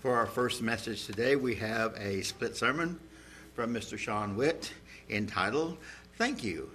For 0.00 0.16
our 0.16 0.24
first 0.24 0.62
message 0.62 1.04
today, 1.04 1.36
we 1.36 1.54
have 1.56 1.94
a 1.98 2.22
split 2.22 2.56
sermon 2.56 2.98
from 3.54 3.74
Mr. 3.74 3.98
Shawn 3.98 4.34
Witt 4.34 4.72
entitled, 5.10 5.76
Thank 6.16 6.42
You. 6.42 6.70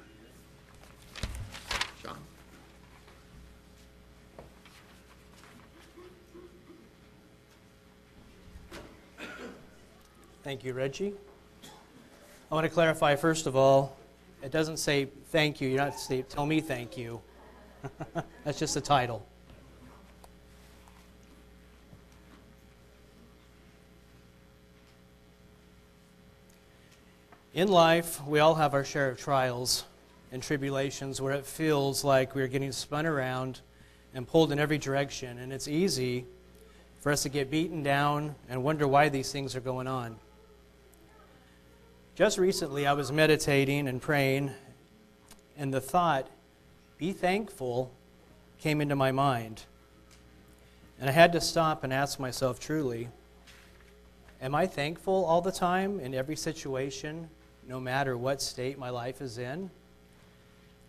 Shawn? 2.03 2.17
Thank 10.43 10.63
you, 10.63 10.73
Reggie. 10.73 11.15
I 12.51 12.53
want 12.53 12.65
to 12.65 12.69
clarify, 12.69 13.15
first 13.15 13.47
of 13.47 13.55
all, 13.55 13.97
it 14.43 14.51
doesn't 14.51 14.77
say 14.77 15.07
thank 15.31 15.59
you. 15.59 15.69
You're 15.69 15.79
not 15.79 15.99
say, 15.99 16.21
tell 16.21 16.45
me 16.45 16.61
thank 16.61 16.95
you. 16.95 17.19
That's 18.43 18.59
just 18.59 18.75
the 18.75 18.81
title. 18.81 19.25
In 27.55 27.69
life, 27.69 28.21
we 28.27 28.39
all 28.39 28.55
have 28.55 28.73
our 28.73 28.83
share 28.83 29.09
of 29.09 29.17
trials 29.17 29.85
and 30.33 30.43
tribulations 30.43 31.21
where 31.21 31.31
it 31.31 31.45
feels 31.45 32.03
like 32.03 32.35
we're 32.35 32.49
getting 32.49 32.73
spun 32.73 33.05
around 33.05 33.61
and 34.13 34.27
pulled 34.27 34.51
in 34.51 34.59
every 34.59 34.77
direction, 34.77 35.37
and 35.37 35.53
it's 35.53 35.69
easy 35.69 36.25
for 36.99 37.13
us 37.13 37.23
to 37.23 37.29
get 37.29 37.49
beaten 37.49 37.81
down 37.81 38.35
and 38.49 38.61
wonder 38.61 38.89
why 38.89 39.07
these 39.07 39.31
things 39.31 39.55
are 39.55 39.61
going 39.61 39.87
on. 39.87 40.17
Just 42.13 42.37
recently, 42.37 42.85
I 42.85 42.91
was 42.91 43.09
meditating 43.13 43.87
and 43.87 44.01
praying, 44.01 44.51
and 45.57 45.73
the 45.73 45.79
thought, 45.79 46.27
be 46.97 47.13
thankful, 47.13 47.89
came 48.59 48.81
into 48.81 48.97
my 48.97 49.13
mind. 49.13 49.63
And 50.99 51.09
I 51.09 51.13
had 51.13 51.31
to 51.31 51.39
stop 51.39 51.85
and 51.85 51.93
ask 51.93 52.19
myself 52.19 52.59
truly, 52.59 53.07
am 54.41 54.53
I 54.53 54.67
thankful 54.67 55.23
all 55.23 55.39
the 55.39 55.53
time 55.53 56.01
in 56.01 56.13
every 56.13 56.35
situation, 56.35 57.29
no 57.67 57.79
matter 57.79 58.17
what 58.17 58.41
state 58.41 58.77
my 58.77 58.89
life 58.89 59.21
is 59.21 59.37
in? 59.37 59.69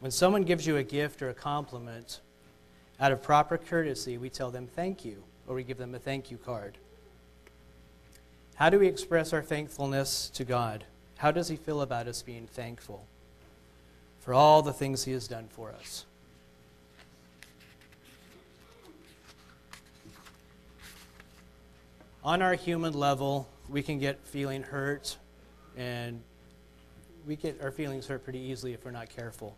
When 0.00 0.10
someone 0.10 0.42
gives 0.42 0.66
you 0.66 0.76
a 0.76 0.82
gift 0.82 1.22
or 1.22 1.30
a 1.30 1.34
compliment, 1.34 2.20
out 3.00 3.12
of 3.12 3.22
proper 3.22 3.58
courtesy, 3.58 4.18
we 4.18 4.28
tell 4.30 4.50
them 4.50 4.66
thank 4.66 5.04
you, 5.04 5.22
or 5.46 5.54
we 5.54 5.64
give 5.64 5.78
them 5.78 5.94
a 5.94 5.98
thank 5.98 6.30
you 6.30 6.36
card. 6.38 6.78
How 8.56 8.70
do 8.70 8.78
we 8.78 8.86
express 8.86 9.32
our 9.32 9.42
thankfulness 9.42 10.30
to 10.34 10.44
God? 10.44 10.84
How 11.18 11.30
does 11.30 11.48
He 11.48 11.56
feel 11.56 11.82
about 11.82 12.06
us 12.06 12.22
being 12.22 12.46
thankful 12.46 13.06
for 14.20 14.34
all 14.34 14.62
the 14.62 14.72
things 14.72 15.04
He 15.04 15.12
has 15.12 15.28
done 15.28 15.48
for 15.48 15.72
us? 15.72 16.04
On 22.24 22.42
our 22.42 22.54
human 22.54 22.92
level, 22.92 23.46
we 23.68 23.82
can 23.82 23.98
get 23.98 24.18
feeling 24.24 24.62
hurt, 24.62 25.16
and 25.76 26.22
we 27.26 27.34
get 27.34 27.60
our 27.60 27.72
feelings 27.72 28.06
hurt 28.06 28.22
pretty 28.22 28.38
easily 28.38 28.72
if 28.72 28.84
we're 28.84 28.92
not 28.92 29.08
careful. 29.10 29.56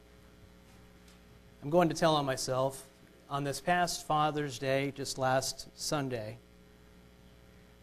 I'm 1.63 1.71
going 1.71 1.91
to 1.91 1.95
tell 1.95 2.17
on 2.17 2.25
myself. 2.25 2.87
On 3.31 3.45
this 3.45 3.61
past 3.61 4.07
Father's 4.07 4.59
Day, 4.59 4.91
just 4.97 5.19
last 5.19 5.69
Sunday, 5.79 6.39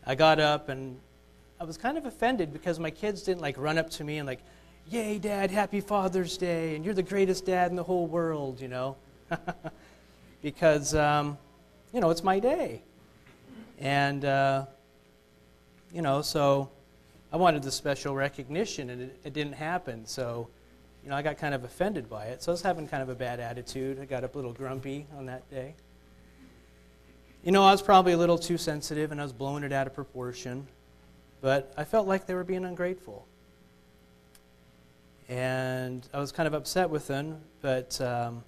I 0.07 0.15
got 0.15 0.39
up 0.39 0.69
and 0.69 0.99
I 1.59 1.65
was 1.65 1.77
kind 1.77 1.99
of 1.99 2.05
offended 2.07 2.51
because 2.51 2.79
my 2.79 2.89
kids 2.89 3.21
didn't 3.21 3.41
like 3.41 3.55
run 3.59 3.77
up 3.77 3.91
to 3.91 4.03
me 4.03 4.17
and 4.17 4.25
like, 4.25 4.39
"Yay, 4.89 5.19
Dad! 5.19 5.51
Happy 5.51 5.81
Father's 5.81 6.35
Day!" 6.35 6.75
and 6.75 6.83
"You're 6.83 6.95
the 6.95 7.03
greatest 7.03 7.45
dad 7.45 7.69
in 7.69 7.75
the 7.75 7.83
whole 7.83 8.07
world," 8.07 8.59
you 8.59 8.67
know, 8.67 8.95
because 10.41 10.95
um, 10.95 11.37
you 11.93 12.01
know 12.01 12.09
it's 12.09 12.23
my 12.23 12.39
day, 12.39 12.81
and 13.77 14.25
uh, 14.25 14.65
you 15.93 16.01
know 16.01 16.23
so 16.23 16.71
I 17.35 17.37
wanted 17.37 17.63
the 17.63 17.71
special 17.71 18.15
recognition 18.15 18.89
and 18.89 19.01
it, 19.01 19.19
it 19.25 19.33
didn't 19.33 19.53
happen. 19.53 20.05
So 20.05 20.47
you 21.03 21.09
know 21.09 21.15
I 21.15 21.21
got 21.21 21.37
kind 21.37 21.53
of 21.53 21.65
offended 21.65 22.09
by 22.09 22.27
it. 22.27 22.41
So 22.41 22.51
I 22.51 22.53
was 22.53 22.61
having 22.61 22.87
kind 22.87 23.03
of 23.03 23.09
a 23.09 23.15
bad 23.15 23.39
attitude. 23.39 23.99
I 23.99 24.05
got 24.05 24.23
a 24.23 24.29
little 24.33 24.53
grumpy 24.53 25.05
on 25.17 25.25
that 25.25 25.49
day. 25.49 25.75
You 27.43 27.51
know, 27.51 27.63
I 27.63 27.71
was 27.71 27.81
probably 27.81 28.13
a 28.13 28.17
little 28.17 28.37
too 28.37 28.57
sensitive 28.57 29.11
and 29.11 29.19
I 29.19 29.23
was 29.23 29.33
blowing 29.33 29.63
it 29.63 29.73
out 29.73 29.85
of 29.85 29.93
proportion 29.93 30.65
but 31.41 31.73
I 31.77 31.83
felt 31.83 32.07
like 32.07 32.25
they 32.25 32.33
were 32.33 32.43
being 32.43 32.65
ungrateful. 32.65 33.27
And 35.29 36.07
I 36.13 36.19
was 36.19 36.31
kind 36.31 36.47
of 36.47 36.53
upset 36.53 36.89
with 36.89 37.05
them, 37.05 37.41
but 37.61 37.99
um, 38.01 38.43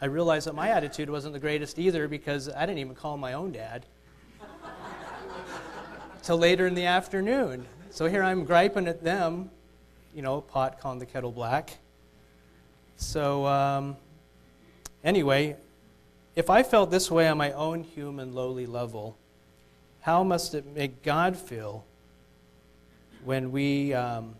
I 0.00 0.06
realized 0.06 0.46
that 0.46 0.54
my 0.54 0.68
attitude 0.68 1.08
wasn't 1.08 1.32
the 1.32 1.40
greatest 1.40 1.78
either 1.78 2.06
because 2.06 2.48
I 2.48 2.66
didn't 2.66 2.78
even 2.78 2.94
call 2.94 3.16
my 3.16 3.32
own 3.32 3.50
dad 3.50 3.86
till 6.22 6.38
later 6.38 6.68
in 6.68 6.74
the 6.74 6.84
afternoon. 6.84 7.66
So 7.94 8.08
here 8.08 8.24
I'm 8.24 8.44
griping 8.44 8.88
at 8.88 9.04
them, 9.04 9.52
you 10.16 10.20
know, 10.20 10.40
pot 10.40 10.80
calling 10.80 10.98
the 10.98 11.06
kettle 11.06 11.30
black. 11.30 11.78
So, 12.96 13.46
um, 13.46 13.96
anyway, 15.04 15.54
if 16.34 16.50
I 16.50 16.64
felt 16.64 16.90
this 16.90 17.08
way 17.08 17.28
on 17.28 17.38
my 17.38 17.52
own 17.52 17.84
human 17.84 18.34
lowly 18.34 18.66
level, 18.66 19.16
how 20.00 20.24
must 20.24 20.56
it 20.56 20.66
make 20.66 21.04
God 21.04 21.36
feel 21.36 21.84
when 23.24 23.52
we, 23.52 23.94
um, 23.94 24.34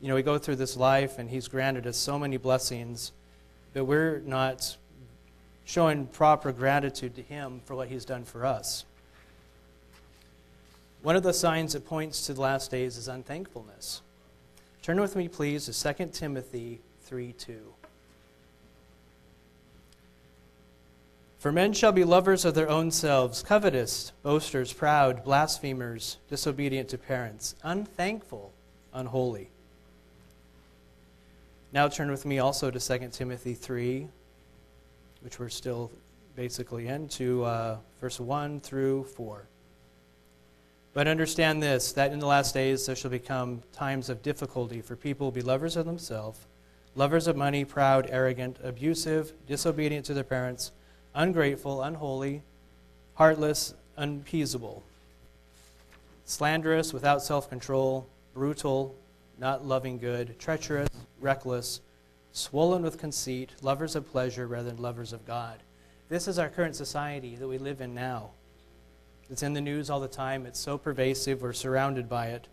you 0.00 0.08
know, 0.08 0.14
we 0.14 0.22
go 0.22 0.38
through 0.38 0.56
this 0.56 0.78
life 0.78 1.18
and 1.18 1.28
He's 1.28 1.46
granted 1.46 1.86
us 1.86 1.98
so 1.98 2.18
many 2.18 2.38
blessings, 2.38 3.12
but 3.74 3.84
we're 3.84 4.20
not 4.20 4.78
showing 5.66 6.06
proper 6.06 6.52
gratitude 6.52 7.14
to 7.16 7.22
Him 7.22 7.60
for 7.66 7.76
what 7.76 7.88
He's 7.88 8.06
done 8.06 8.24
for 8.24 8.46
us. 8.46 8.86
One 11.02 11.16
of 11.16 11.22
the 11.22 11.32
signs 11.32 11.72
that 11.72 11.86
points 11.86 12.26
to 12.26 12.34
the 12.34 12.42
last 12.42 12.70
days 12.70 12.98
is 12.98 13.08
unthankfulness. 13.08 14.02
Turn 14.82 15.00
with 15.00 15.16
me, 15.16 15.28
please, 15.28 15.64
to 15.66 15.94
2 15.94 16.06
Timothy 16.12 16.80
3 17.02 17.32
2. 17.32 17.74
For 21.38 21.50
men 21.50 21.72
shall 21.72 21.92
be 21.92 22.04
lovers 22.04 22.44
of 22.44 22.54
their 22.54 22.68
own 22.68 22.90
selves, 22.90 23.42
covetous, 23.42 24.12
boasters, 24.22 24.74
proud, 24.74 25.24
blasphemers, 25.24 26.18
disobedient 26.28 26.90
to 26.90 26.98
parents, 26.98 27.54
unthankful, 27.62 28.52
unholy. 28.92 29.48
Now 31.72 31.88
turn 31.88 32.10
with 32.10 32.26
me 32.26 32.40
also 32.40 32.70
to 32.70 32.78
2 32.78 33.08
Timothy 33.10 33.54
3, 33.54 34.06
which 35.22 35.38
we're 35.38 35.48
still 35.48 35.90
basically 36.36 36.88
in, 36.88 37.08
to 37.08 37.44
uh, 37.44 37.76
verse 38.02 38.20
1 38.20 38.60
through 38.60 39.04
4. 39.04 39.46
But 40.92 41.06
understand 41.06 41.62
this 41.62 41.92
that 41.92 42.12
in 42.12 42.18
the 42.18 42.26
last 42.26 42.54
days 42.54 42.86
there 42.86 42.96
shall 42.96 43.10
become 43.10 43.62
times 43.72 44.08
of 44.08 44.22
difficulty, 44.22 44.80
for 44.80 44.96
people 44.96 45.26
will 45.26 45.32
be 45.32 45.42
lovers 45.42 45.76
of 45.76 45.86
themselves, 45.86 46.46
lovers 46.94 47.26
of 47.26 47.36
money, 47.36 47.64
proud, 47.64 48.08
arrogant, 48.10 48.58
abusive, 48.62 49.32
disobedient 49.46 50.04
to 50.06 50.14
their 50.14 50.24
parents 50.24 50.72
ungrateful, 51.14 51.82
unholy, 51.82 52.42
heartless, 53.14 53.74
unappeasable, 53.96 54.82
slanderous, 56.24 56.92
without 56.92 57.22
self 57.22 57.48
control, 57.48 58.06
brutal, 58.34 58.94
not 59.38 59.64
loving 59.64 59.98
good, 59.98 60.38
treacherous, 60.38 60.88
reckless, 61.20 61.80
swollen 62.32 62.82
with 62.82 62.98
conceit, 62.98 63.52
lovers 63.62 63.96
of 63.96 64.10
pleasure 64.10 64.46
rather 64.46 64.70
than 64.70 64.82
lovers 64.82 65.12
of 65.12 65.26
God. 65.26 65.58
This 66.08 66.28
is 66.28 66.38
our 66.38 66.48
current 66.48 66.76
society 66.76 67.36
that 67.36 67.48
we 67.48 67.58
live 67.58 67.80
in 67.80 67.94
now. 67.94 68.30
It's 69.30 69.42
in 69.42 69.52
the 69.52 69.60
news 69.60 69.90
all 69.90 70.00
the 70.00 70.08
time. 70.08 70.44
It's 70.44 70.58
so 70.58 70.76
pervasive. 70.76 71.42
We're 71.42 71.52
surrounded 71.52 72.08
by 72.08 72.28
it. 72.28 72.48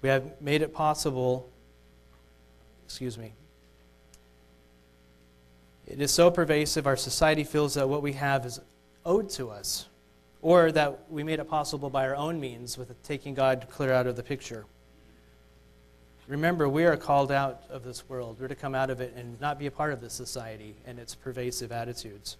We 0.00 0.08
have 0.08 0.40
made 0.40 0.62
it 0.62 0.72
possible, 0.74 1.48
excuse 2.84 3.16
me, 3.16 3.32
it 5.86 6.00
is 6.00 6.10
so 6.10 6.30
pervasive, 6.30 6.86
our 6.86 6.96
society 6.96 7.44
feels 7.44 7.74
that 7.74 7.88
what 7.88 8.02
we 8.02 8.12
have 8.14 8.46
is 8.46 8.60
owed 9.04 9.28
to 9.30 9.50
us, 9.50 9.86
or 10.40 10.72
that 10.72 11.10
we 11.10 11.22
made 11.22 11.38
it 11.38 11.48
possible 11.48 11.90
by 11.90 12.06
our 12.06 12.16
own 12.16 12.40
means 12.40 12.78
with 12.78 13.00
taking 13.02 13.34
God 13.34 13.66
clear 13.70 13.92
out 13.92 14.06
of 14.06 14.16
the 14.16 14.22
picture. 14.22 14.64
Remember, 16.28 16.68
we 16.68 16.84
are 16.84 16.96
called 16.96 17.30
out 17.30 17.62
of 17.68 17.84
this 17.84 18.08
world. 18.08 18.38
We're 18.40 18.48
to 18.48 18.54
come 18.54 18.74
out 18.74 18.90
of 18.90 19.00
it 19.00 19.12
and 19.16 19.40
not 19.40 19.58
be 19.58 19.66
a 19.66 19.70
part 19.70 19.92
of 19.92 20.00
this 20.00 20.14
society 20.14 20.76
and 20.86 20.98
its 20.98 21.14
pervasive 21.14 21.72
attitudes. 21.72 22.36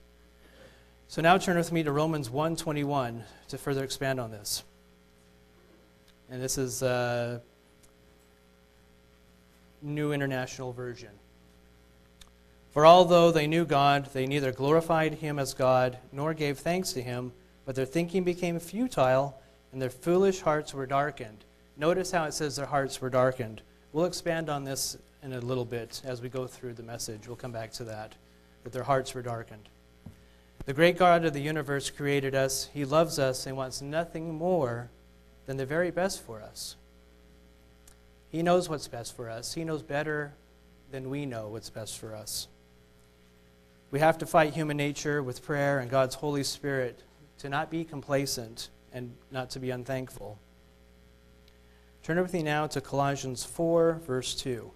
So 1.13 1.21
now 1.21 1.37
turn 1.37 1.59
with 1.59 1.71
me 1.73 1.83
to 1.83 1.93
Romans 1.93 2.31
1:21 2.31 3.23
to 3.49 3.59
further 3.59 3.85
expand 3.85 4.19
on 4.19 4.31
this. 4.31 4.65
And 6.31 6.43
this 6.43 6.57
is 6.57 6.81
a 6.81 7.43
New 9.83 10.13
International 10.13 10.73
Version. 10.73 11.11
For 12.71 12.87
although 12.87 13.31
they 13.31 13.47
knew 13.47 13.67
God, 13.67 14.09
they 14.15 14.27
neither 14.27 14.53
glorified 14.53 15.17
him 15.17 15.39
as 15.39 15.53
God 15.53 15.99
nor 16.13 16.33
gave 16.33 16.59
thanks 16.59 16.95
to 16.95 17.03
him, 17.03 17.35
but 17.67 17.75
their 17.75 17.85
thinking 17.85 18.25
became 18.25 18.59
futile 18.59 19.39
and 19.71 19.83
their 19.83 19.91
foolish 19.91 20.41
hearts 20.41 20.73
were 20.73 20.87
darkened. 20.87 21.45
Notice 21.77 22.13
how 22.13 22.25
it 22.25 22.33
says 22.33 22.57
their 22.57 22.65
hearts 22.65 23.03
were 23.03 23.11
darkened. 23.11 23.61
We'll 23.93 24.07
expand 24.07 24.49
on 24.49 24.65
this 24.65 24.97
in 25.23 25.35
a 25.35 25.41
little 25.43 25.67
bit 25.67 26.01
as 26.07 26.23
we 26.23 26.31
go 26.31 26.47
through 26.47 26.73
the 26.73 26.83
message. 26.83 27.27
We'll 27.27 27.37
come 27.37 27.53
back 27.53 27.71
to 27.73 27.85
that, 27.85 28.15
that 28.65 28.73
their 28.73 28.85
hearts 28.85 29.13
were 29.13 29.21
darkened. 29.21 29.69
The 30.65 30.73
great 30.73 30.97
God 30.97 31.25
of 31.25 31.33
the 31.33 31.41
universe 31.41 31.91
created 31.91 32.35
us. 32.35 32.71
He 32.73 32.85
loves 32.85 33.19
us 33.19 33.47
and 33.47 33.57
wants 33.57 33.83
nothing 33.83 34.35
more 34.35 34.91
than 35.47 35.57
the 35.57 35.67
very 35.67 35.91
best 35.91 36.23
for 36.23 36.41
us. 36.41 36.77
He 38.31 38.43
knows 38.43 38.69
what's 38.69 38.87
best 38.87 39.17
for 39.17 39.29
us. 39.29 39.55
He 39.55 39.65
knows 39.65 39.83
better 39.83 40.35
than 40.93 41.11
we 41.11 41.27
know 41.27 41.49
what's 41.49 41.69
best 41.69 41.99
for 41.99 42.15
us. 42.15 42.47
We 43.91 43.99
have 43.99 44.19
to 44.19 44.27
fight 44.27 44.55
human 44.55 44.77
nature 44.77 45.23
with 45.23 45.45
prayer 45.45 45.81
and 45.81 45.91
God's 45.91 46.15
Holy 46.15 46.45
Spirit 46.45 47.03
to 47.39 47.49
not 47.49 47.71
be 47.71 47.85
complacent 47.85 48.71
and 48.93 49.15
not 49.31 49.51
to 49.51 49.59
be 49.59 49.71
unthankful. 49.71 50.39
Turn 52.03 52.21
with 52.21 52.33
me 52.33 52.43
now 52.43 52.67
to 52.69 52.81
Colossians 52.81 53.45
4, 53.45 54.01
verse 54.07 54.35
2. 54.35 54.71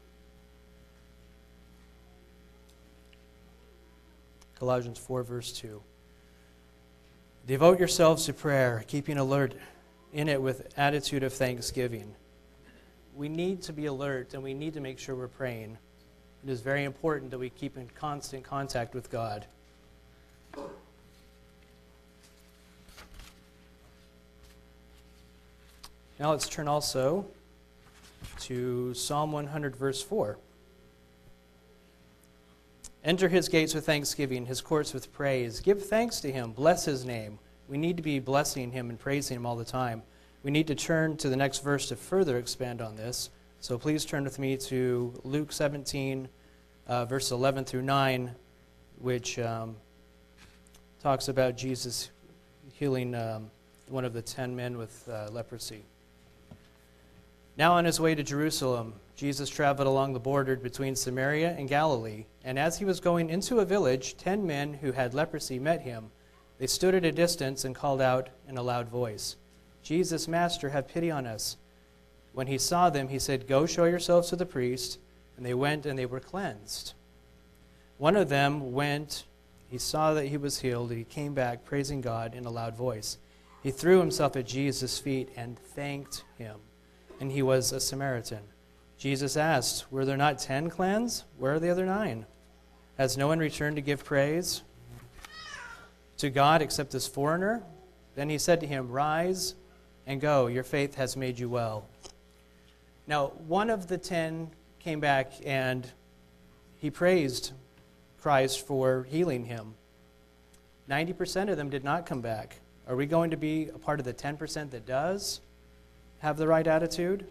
Colossians 4.58 4.98
4, 4.98 5.22
verse 5.22 5.52
2. 5.52 5.82
Devote 7.46 7.78
yourselves 7.78 8.24
to 8.24 8.32
prayer, 8.32 8.84
keeping 8.88 9.18
alert 9.18 9.54
in 10.12 10.28
it 10.28 10.40
with 10.40 10.72
attitude 10.76 11.22
of 11.22 11.32
thanksgiving. 11.32 12.14
We 13.14 13.28
need 13.28 13.62
to 13.62 13.72
be 13.72 13.86
alert 13.86 14.34
and 14.34 14.42
we 14.42 14.54
need 14.54 14.74
to 14.74 14.80
make 14.80 14.98
sure 14.98 15.14
we're 15.14 15.28
praying. 15.28 15.78
It 16.44 16.50
is 16.50 16.60
very 16.60 16.84
important 16.84 17.30
that 17.30 17.38
we 17.38 17.50
keep 17.50 17.76
in 17.76 17.88
constant 17.98 18.44
contact 18.44 18.94
with 18.94 19.10
God. 19.10 19.46
Now 26.18 26.30
let's 26.30 26.48
turn 26.48 26.66
also 26.66 27.26
to 28.40 28.94
Psalm 28.94 29.32
100, 29.32 29.76
verse 29.76 30.02
4. 30.02 30.38
Enter 33.06 33.28
his 33.28 33.48
gates 33.48 33.72
with 33.72 33.86
thanksgiving, 33.86 34.46
his 34.46 34.60
courts 34.60 34.92
with 34.92 35.12
praise. 35.12 35.60
Give 35.60 35.80
thanks 35.80 36.18
to 36.22 36.32
him, 36.32 36.50
bless 36.50 36.84
his 36.84 37.04
name. 37.04 37.38
We 37.68 37.78
need 37.78 37.96
to 37.98 38.02
be 38.02 38.18
blessing 38.18 38.72
him 38.72 38.90
and 38.90 38.98
praising 38.98 39.36
him 39.36 39.46
all 39.46 39.54
the 39.54 39.64
time. 39.64 40.02
We 40.42 40.50
need 40.50 40.66
to 40.66 40.74
turn 40.74 41.16
to 41.18 41.28
the 41.28 41.36
next 41.36 41.62
verse 41.62 41.88
to 41.90 41.96
further 41.96 42.36
expand 42.36 42.82
on 42.82 42.96
this. 42.96 43.30
So 43.60 43.78
please 43.78 44.04
turn 44.04 44.24
with 44.24 44.40
me 44.40 44.56
to 44.56 45.14
Luke 45.22 45.52
17, 45.52 46.28
uh, 46.88 47.04
verse 47.04 47.30
11 47.30 47.64
through 47.64 47.82
9, 47.82 48.34
which 48.98 49.38
um, 49.38 49.76
talks 51.00 51.28
about 51.28 51.56
Jesus 51.56 52.10
healing 52.72 53.14
um, 53.14 53.52
one 53.88 54.04
of 54.04 54.14
the 54.14 54.22
ten 54.22 54.56
men 54.56 54.76
with 54.76 55.08
uh, 55.08 55.28
leprosy. 55.30 55.84
Now, 57.58 57.72
on 57.72 57.86
his 57.86 57.98
way 57.98 58.14
to 58.14 58.22
Jerusalem, 58.22 58.94
Jesus 59.14 59.48
traveled 59.48 59.88
along 59.88 60.12
the 60.12 60.20
border 60.20 60.56
between 60.56 60.94
Samaria 60.94 61.54
and 61.56 61.70
Galilee. 61.70 62.26
And 62.44 62.58
as 62.58 62.78
he 62.78 62.84
was 62.84 63.00
going 63.00 63.30
into 63.30 63.60
a 63.60 63.64
village, 63.64 64.18
ten 64.18 64.46
men 64.46 64.74
who 64.74 64.92
had 64.92 65.14
leprosy 65.14 65.58
met 65.58 65.80
him. 65.80 66.10
They 66.58 66.66
stood 66.66 66.94
at 66.94 67.04
a 67.04 67.12
distance 67.12 67.64
and 67.64 67.74
called 67.74 68.02
out 68.02 68.28
in 68.46 68.58
a 68.58 68.62
loud 68.62 68.88
voice, 68.88 69.36
Jesus, 69.82 70.28
Master, 70.28 70.70
have 70.70 70.88
pity 70.88 71.10
on 71.10 71.26
us. 71.26 71.56
When 72.32 72.46
he 72.46 72.58
saw 72.58 72.90
them, 72.90 73.08
he 73.08 73.18
said, 73.18 73.46
Go 73.46 73.64
show 73.64 73.84
yourselves 73.84 74.28
to 74.30 74.36
the 74.36 74.44
priest. 74.44 74.98
And 75.36 75.46
they 75.46 75.54
went 75.54 75.86
and 75.86 75.98
they 75.98 76.06
were 76.06 76.20
cleansed. 76.20 76.94
One 77.98 78.16
of 78.16 78.28
them 78.28 78.72
went, 78.72 79.24
he 79.70 79.78
saw 79.78 80.12
that 80.14 80.26
he 80.26 80.36
was 80.36 80.60
healed, 80.60 80.90
and 80.90 80.98
he 80.98 81.04
came 81.04 81.34
back 81.34 81.64
praising 81.64 82.00
God 82.00 82.34
in 82.34 82.44
a 82.44 82.50
loud 82.50 82.74
voice. 82.74 83.18
He 83.62 83.70
threw 83.70 83.98
himself 84.00 84.36
at 84.36 84.46
Jesus' 84.46 84.98
feet 84.98 85.30
and 85.36 85.58
thanked 85.58 86.24
him 86.38 86.56
and 87.20 87.32
he 87.32 87.42
was 87.42 87.72
a 87.72 87.80
Samaritan. 87.80 88.42
Jesus 88.98 89.36
asked, 89.36 89.90
Were 89.90 90.04
there 90.04 90.16
not 90.16 90.38
ten 90.38 90.70
clans? 90.70 91.24
Where 91.38 91.54
are 91.54 91.60
the 91.60 91.70
other 91.70 91.86
nine? 91.86 92.26
Has 92.98 93.16
no 93.16 93.28
one 93.28 93.38
returned 93.38 93.76
to 93.76 93.82
give 93.82 94.04
praise 94.04 94.62
to 96.18 96.30
God 96.30 96.62
except 96.62 96.92
this 96.92 97.06
foreigner? 97.06 97.62
Then 98.14 98.30
he 98.30 98.38
said 98.38 98.60
to 98.60 98.66
him, 98.66 98.90
Rise 98.90 99.54
and 100.06 100.20
go, 100.20 100.46
your 100.46 100.62
faith 100.62 100.94
has 100.94 101.16
made 101.16 101.38
you 101.38 101.48
well. 101.48 101.86
Now, 103.06 103.28
one 103.46 103.70
of 103.70 103.86
the 103.86 103.98
ten 103.98 104.50
came 104.78 105.00
back 105.00 105.32
and 105.44 105.86
he 106.78 106.90
praised 106.90 107.52
Christ 108.20 108.66
for 108.66 109.06
healing 109.10 109.44
him. 109.44 109.74
90% 110.88 111.50
of 111.50 111.56
them 111.56 111.68
did 111.68 111.84
not 111.84 112.06
come 112.06 112.20
back. 112.20 112.60
Are 112.88 112.96
we 112.96 113.06
going 113.06 113.30
to 113.30 113.36
be 113.36 113.68
a 113.68 113.78
part 113.78 113.98
of 113.98 114.06
the 114.06 114.14
10% 114.14 114.70
that 114.70 114.86
does? 114.86 115.40
Have 116.26 116.36
the 116.36 116.48
right 116.48 116.66
attitude, 116.66 117.24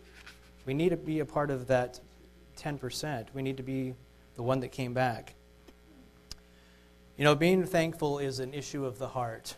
we 0.66 0.74
need 0.74 0.88
to 0.88 0.96
be 0.96 1.20
a 1.20 1.26
part 1.26 1.52
of 1.52 1.68
that 1.68 2.00
10%. 2.58 3.26
We 3.34 3.42
need 3.42 3.58
to 3.58 3.64
be 3.64 3.94
the 4.36 4.42
one 4.42 4.62
that 4.62 4.70
came 4.70 4.94
back. 4.94 5.34
You 7.18 7.26
know, 7.26 7.36
being 7.36 7.66
thankful 7.66 8.20
is 8.20 8.40
an 8.40 8.54
issue 8.54 8.86
of 8.86 8.98
the 8.98 9.10
heart. 9.10 9.58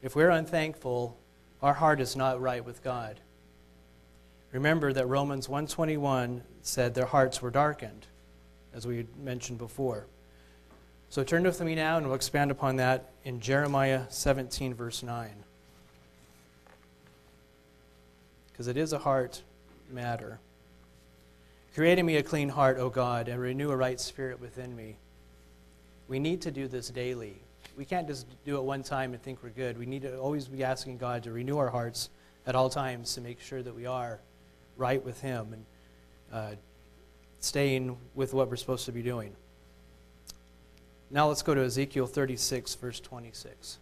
If 0.00 0.16
we're 0.16 0.30
unthankful, 0.30 1.18
our 1.60 1.74
heart 1.74 2.00
is 2.00 2.16
not 2.16 2.40
right 2.40 2.64
with 2.64 2.82
God. 2.82 3.20
Remember 4.52 4.94
that 4.94 5.06
Romans 5.06 5.46
121 5.46 6.42
said 6.62 6.94
their 6.94 7.04
hearts 7.04 7.42
were 7.42 7.50
darkened, 7.50 8.06
as 8.72 8.86
we 8.86 9.06
mentioned 9.22 9.58
before. 9.58 10.06
So 11.10 11.22
turn 11.22 11.42
with 11.42 11.60
me 11.60 11.74
now 11.74 11.98
and 11.98 12.06
we'll 12.06 12.16
expand 12.16 12.50
upon 12.50 12.76
that 12.76 13.10
in 13.24 13.40
Jeremiah 13.40 14.04
17, 14.08 14.72
verse 14.72 15.02
9. 15.02 15.44
Because 18.58 18.66
it 18.66 18.76
is 18.76 18.92
a 18.92 18.98
heart 18.98 19.40
matter. 19.88 20.40
Create 21.76 21.96
in 22.00 22.04
me 22.04 22.16
a 22.16 22.24
clean 22.24 22.48
heart, 22.48 22.76
O 22.78 22.90
God, 22.90 23.28
and 23.28 23.40
renew 23.40 23.70
a 23.70 23.76
right 23.76 24.00
spirit 24.00 24.40
within 24.40 24.74
me. 24.74 24.96
We 26.08 26.18
need 26.18 26.42
to 26.42 26.50
do 26.50 26.66
this 26.66 26.88
daily. 26.88 27.36
We 27.76 27.84
can't 27.84 28.08
just 28.08 28.26
do 28.44 28.56
it 28.56 28.64
one 28.64 28.82
time 28.82 29.12
and 29.12 29.22
think 29.22 29.44
we're 29.44 29.50
good. 29.50 29.78
We 29.78 29.86
need 29.86 30.02
to 30.02 30.18
always 30.18 30.48
be 30.48 30.64
asking 30.64 30.98
God 30.98 31.22
to 31.22 31.30
renew 31.30 31.56
our 31.56 31.70
hearts 31.70 32.10
at 32.48 32.56
all 32.56 32.68
times 32.68 33.14
to 33.14 33.20
make 33.20 33.40
sure 33.40 33.62
that 33.62 33.72
we 33.72 33.86
are 33.86 34.18
right 34.76 35.04
with 35.04 35.20
Him 35.20 35.52
and 35.52 35.64
uh, 36.32 36.56
staying 37.38 37.96
with 38.16 38.34
what 38.34 38.50
we're 38.50 38.56
supposed 38.56 38.86
to 38.86 38.92
be 38.92 39.02
doing. 39.02 39.36
Now 41.12 41.28
let's 41.28 41.42
go 41.42 41.54
to 41.54 41.62
Ezekiel 41.62 42.08
36, 42.08 42.74
verse 42.74 42.98
26. 42.98 43.78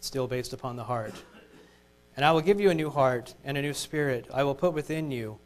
Still 0.00 0.26
based 0.26 0.52
upon 0.52 0.76
the 0.76 0.84
heart. 0.84 1.14
And 2.16 2.24
I 2.24 2.32
will 2.32 2.40
give 2.40 2.60
you 2.60 2.70
a 2.70 2.74
new 2.74 2.88
heart 2.88 3.34
and 3.44 3.58
a 3.58 3.62
new 3.62 3.74
spirit 3.74 4.26
I 4.32 4.42
will 4.42 4.54
put 4.54 4.72
within 4.72 5.10
you. 5.10 5.38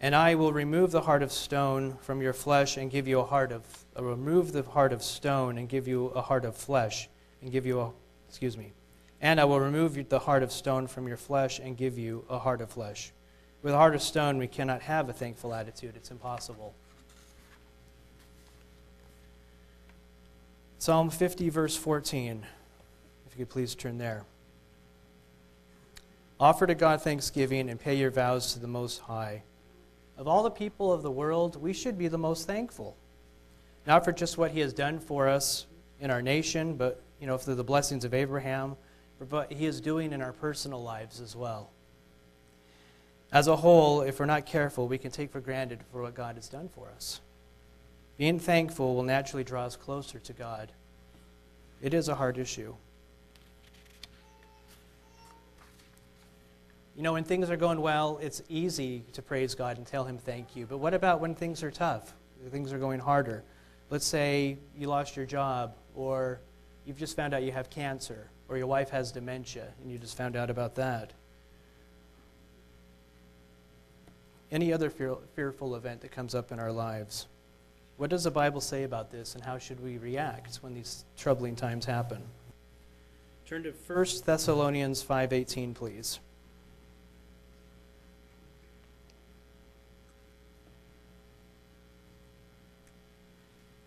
And 0.00 0.14
I 0.14 0.34
will 0.34 0.52
remove 0.52 0.90
the 0.90 1.02
heart 1.02 1.22
of 1.22 1.32
stone 1.32 1.96
from 2.02 2.20
your 2.20 2.32
flesh 2.32 2.76
and 2.76 2.90
give 2.90 3.06
you 3.06 3.20
a 3.20 3.24
heart 3.24 3.52
of 3.52 3.62
uh, 3.96 4.02
remove 4.02 4.52
the 4.52 4.62
heart 4.62 4.92
of 4.92 5.02
stone 5.02 5.56
and 5.56 5.68
give 5.68 5.86
you 5.86 6.06
a 6.08 6.20
heart 6.20 6.44
of 6.44 6.56
flesh 6.56 7.08
and 7.40 7.52
give 7.52 7.64
you 7.64 7.80
a 7.80 7.90
excuse 8.28 8.58
me. 8.58 8.72
And 9.20 9.40
I 9.40 9.44
will 9.44 9.60
remove 9.60 10.08
the 10.08 10.18
heart 10.18 10.42
of 10.42 10.52
stone 10.52 10.88
from 10.88 11.06
your 11.06 11.16
flesh 11.16 11.60
and 11.60 11.76
give 11.76 11.96
you 11.96 12.24
a 12.28 12.38
heart 12.38 12.60
of 12.60 12.70
flesh. 12.70 13.12
With 13.62 13.72
a 13.72 13.78
heart 13.78 13.94
of 13.94 14.02
stone, 14.02 14.36
we 14.36 14.48
cannot 14.48 14.82
have 14.82 15.08
a 15.08 15.12
thankful 15.14 15.54
attitude. 15.54 15.94
It's 15.96 16.10
impossible. 16.10 16.74
Psalm 20.78 21.08
50, 21.08 21.48
verse 21.48 21.74
14. 21.74 22.44
If 23.26 23.38
you 23.38 23.46
could 23.46 23.50
please 23.50 23.74
turn 23.74 23.96
there. 23.96 24.24
Offer 26.44 26.66
to 26.66 26.74
God 26.74 27.00
thanksgiving 27.00 27.70
and 27.70 27.80
pay 27.80 27.94
your 27.94 28.10
vows 28.10 28.52
to 28.52 28.58
the 28.58 28.68
Most 28.68 28.98
High. 28.98 29.44
Of 30.18 30.28
all 30.28 30.42
the 30.42 30.50
people 30.50 30.92
of 30.92 31.00
the 31.00 31.10
world, 31.10 31.56
we 31.56 31.72
should 31.72 31.96
be 31.96 32.06
the 32.06 32.18
most 32.18 32.46
thankful. 32.46 32.98
Not 33.86 34.04
for 34.04 34.12
just 34.12 34.36
what 34.36 34.50
He 34.50 34.60
has 34.60 34.74
done 34.74 34.98
for 34.98 35.26
us 35.26 35.64
in 36.00 36.10
our 36.10 36.20
nation, 36.20 36.76
but 36.76 37.00
you 37.18 37.26
know, 37.26 37.38
for 37.38 37.54
the 37.54 37.64
blessings 37.64 38.04
of 38.04 38.12
Abraham, 38.12 38.76
but 39.18 39.32
what 39.32 39.52
He 39.54 39.64
is 39.64 39.80
doing 39.80 40.12
in 40.12 40.20
our 40.20 40.34
personal 40.34 40.82
lives 40.82 41.18
as 41.18 41.34
well. 41.34 41.70
As 43.32 43.48
a 43.48 43.56
whole, 43.56 44.02
if 44.02 44.20
we're 44.20 44.26
not 44.26 44.44
careful, 44.44 44.86
we 44.86 44.98
can 44.98 45.10
take 45.10 45.32
for 45.32 45.40
granted 45.40 45.78
for 45.90 46.02
what 46.02 46.14
God 46.14 46.34
has 46.34 46.48
done 46.50 46.68
for 46.68 46.88
us. 46.94 47.22
Being 48.18 48.38
thankful 48.38 48.94
will 48.94 49.02
naturally 49.02 49.44
draw 49.44 49.64
us 49.64 49.76
closer 49.76 50.18
to 50.18 50.32
God. 50.34 50.72
It 51.80 51.94
is 51.94 52.10
a 52.10 52.16
hard 52.16 52.36
issue. 52.36 52.74
You 56.96 57.02
know, 57.02 57.14
when 57.14 57.24
things 57.24 57.50
are 57.50 57.56
going 57.56 57.80
well, 57.80 58.18
it's 58.22 58.42
easy 58.48 59.04
to 59.14 59.22
praise 59.22 59.54
God 59.54 59.78
and 59.78 59.86
tell 59.86 60.04
Him 60.04 60.16
thank 60.16 60.54
you. 60.54 60.64
But 60.66 60.78
what 60.78 60.94
about 60.94 61.20
when 61.20 61.34
things 61.34 61.62
are 61.62 61.70
tough? 61.70 62.14
Things 62.50 62.72
are 62.72 62.78
going 62.78 63.00
harder. 63.00 63.42
Let's 63.90 64.06
say 64.06 64.58
you 64.78 64.86
lost 64.86 65.16
your 65.16 65.26
job, 65.26 65.74
or 65.96 66.40
you've 66.86 66.98
just 66.98 67.16
found 67.16 67.34
out 67.34 67.42
you 67.42 67.52
have 67.52 67.68
cancer, 67.68 68.28
or 68.48 68.56
your 68.56 68.66
wife 68.66 68.90
has 68.90 69.10
dementia, 69.10 69.66
and 69.82 69.90
you 69.90 69.98
just 69.98 70.16
found 70.16 70.36
out 70.36 70.50
about 70.50 70.76
that. 70.76 71.12
Any 74.52 74.72
other 74.72 74.88
fear, 74.88 75.16
fearful 75.34 75.74
event 75.74 76.00
that 76.02 76.12
comes 76.12 76.34
up 76.34 76.52
in 76.52 76.60
our 76.60 76.70
lives. 76.70 77.26
What 77.96 78.10
does 78.10 78.24
the 78.24 78.30
Bible 78.30 78.60
say 78.60 78.84
about 78.84 79.10
this, 79.10 79.34
and 79.34 79.44
how 79.44 79.58
should 79.58 79.82
we 79.82 79.98
react 79.98 80.56
when 80.56 80.74
these 80.74 81.04
troubling 81.16 81.56
times 81.56 81.84
happen? 81.84 82.22
Turn 83.46 83.64
to 83.64 83.72
1 83.72 84.24
Thessalonians 84.24 85.02
5:18, 85.02 85.74
please. 85.74 86.20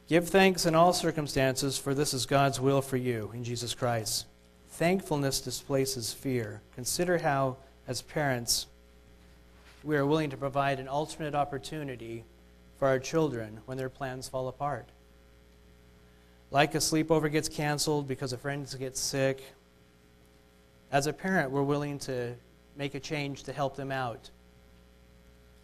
Give 0.08 0.26
thanks 0.26 0.66
in 0.66 0.74
all 0.74 0.94
circumstances, 0.94 1.78
for 1.78 1.94
this 1.94 2.14
is 2.14 2.26
God's 2.26 2.62
will 2.62 2.82
for 2.82 2.96
you 2.96 3.30
in 3.34 3.44
Jesus 3.44 3.74
Christ. 3.74 4.26
Thankfulness 4.70 5.42
displaces 5.42 6.14
fear. 6.14 6.62
Consider 6.76 7.18
how, 7.18 7.58
as 7.90 8.02
parents, 8.04 8.68
we 9.84 9.98
are 9.98 10.06
willing 10.06 10.30
to 10.30 10.38
provide 10.38 10.80
an 10.80 10.88
alternate 10.88 11.36
opportunity 11.36 12.24
for 12.80 12.88
our 12.88 13.00
children 13.00 13.60
when 13.66 13.78
their 13.78 13.90
plans 13.90 14.30
fall 14.30 14.48
apart. 14.48 14.88
Like 16.52 16.74
a 16.74 16.78
sleepover 16.78 17.30
gets 17.30 17.50
canceled 17.50 18.08
because 18.08 18.32
a 18.32 18.38
friend 18.38 18.66
gets 18.80 19.02
sick. 19.02 19.44
As 20.90 21.08
a 21.08 21.14
parent, 21.14 21.52
we're 21.52 21.64
willing 21.64 22.00
to 22.00 22.34
make 22.78 22.96
a 22.96 23.00
change 23.02 23.44
to 23.44 23.52
help 23.52 23.76
them 23.76 23.92
out. 23.92 24.30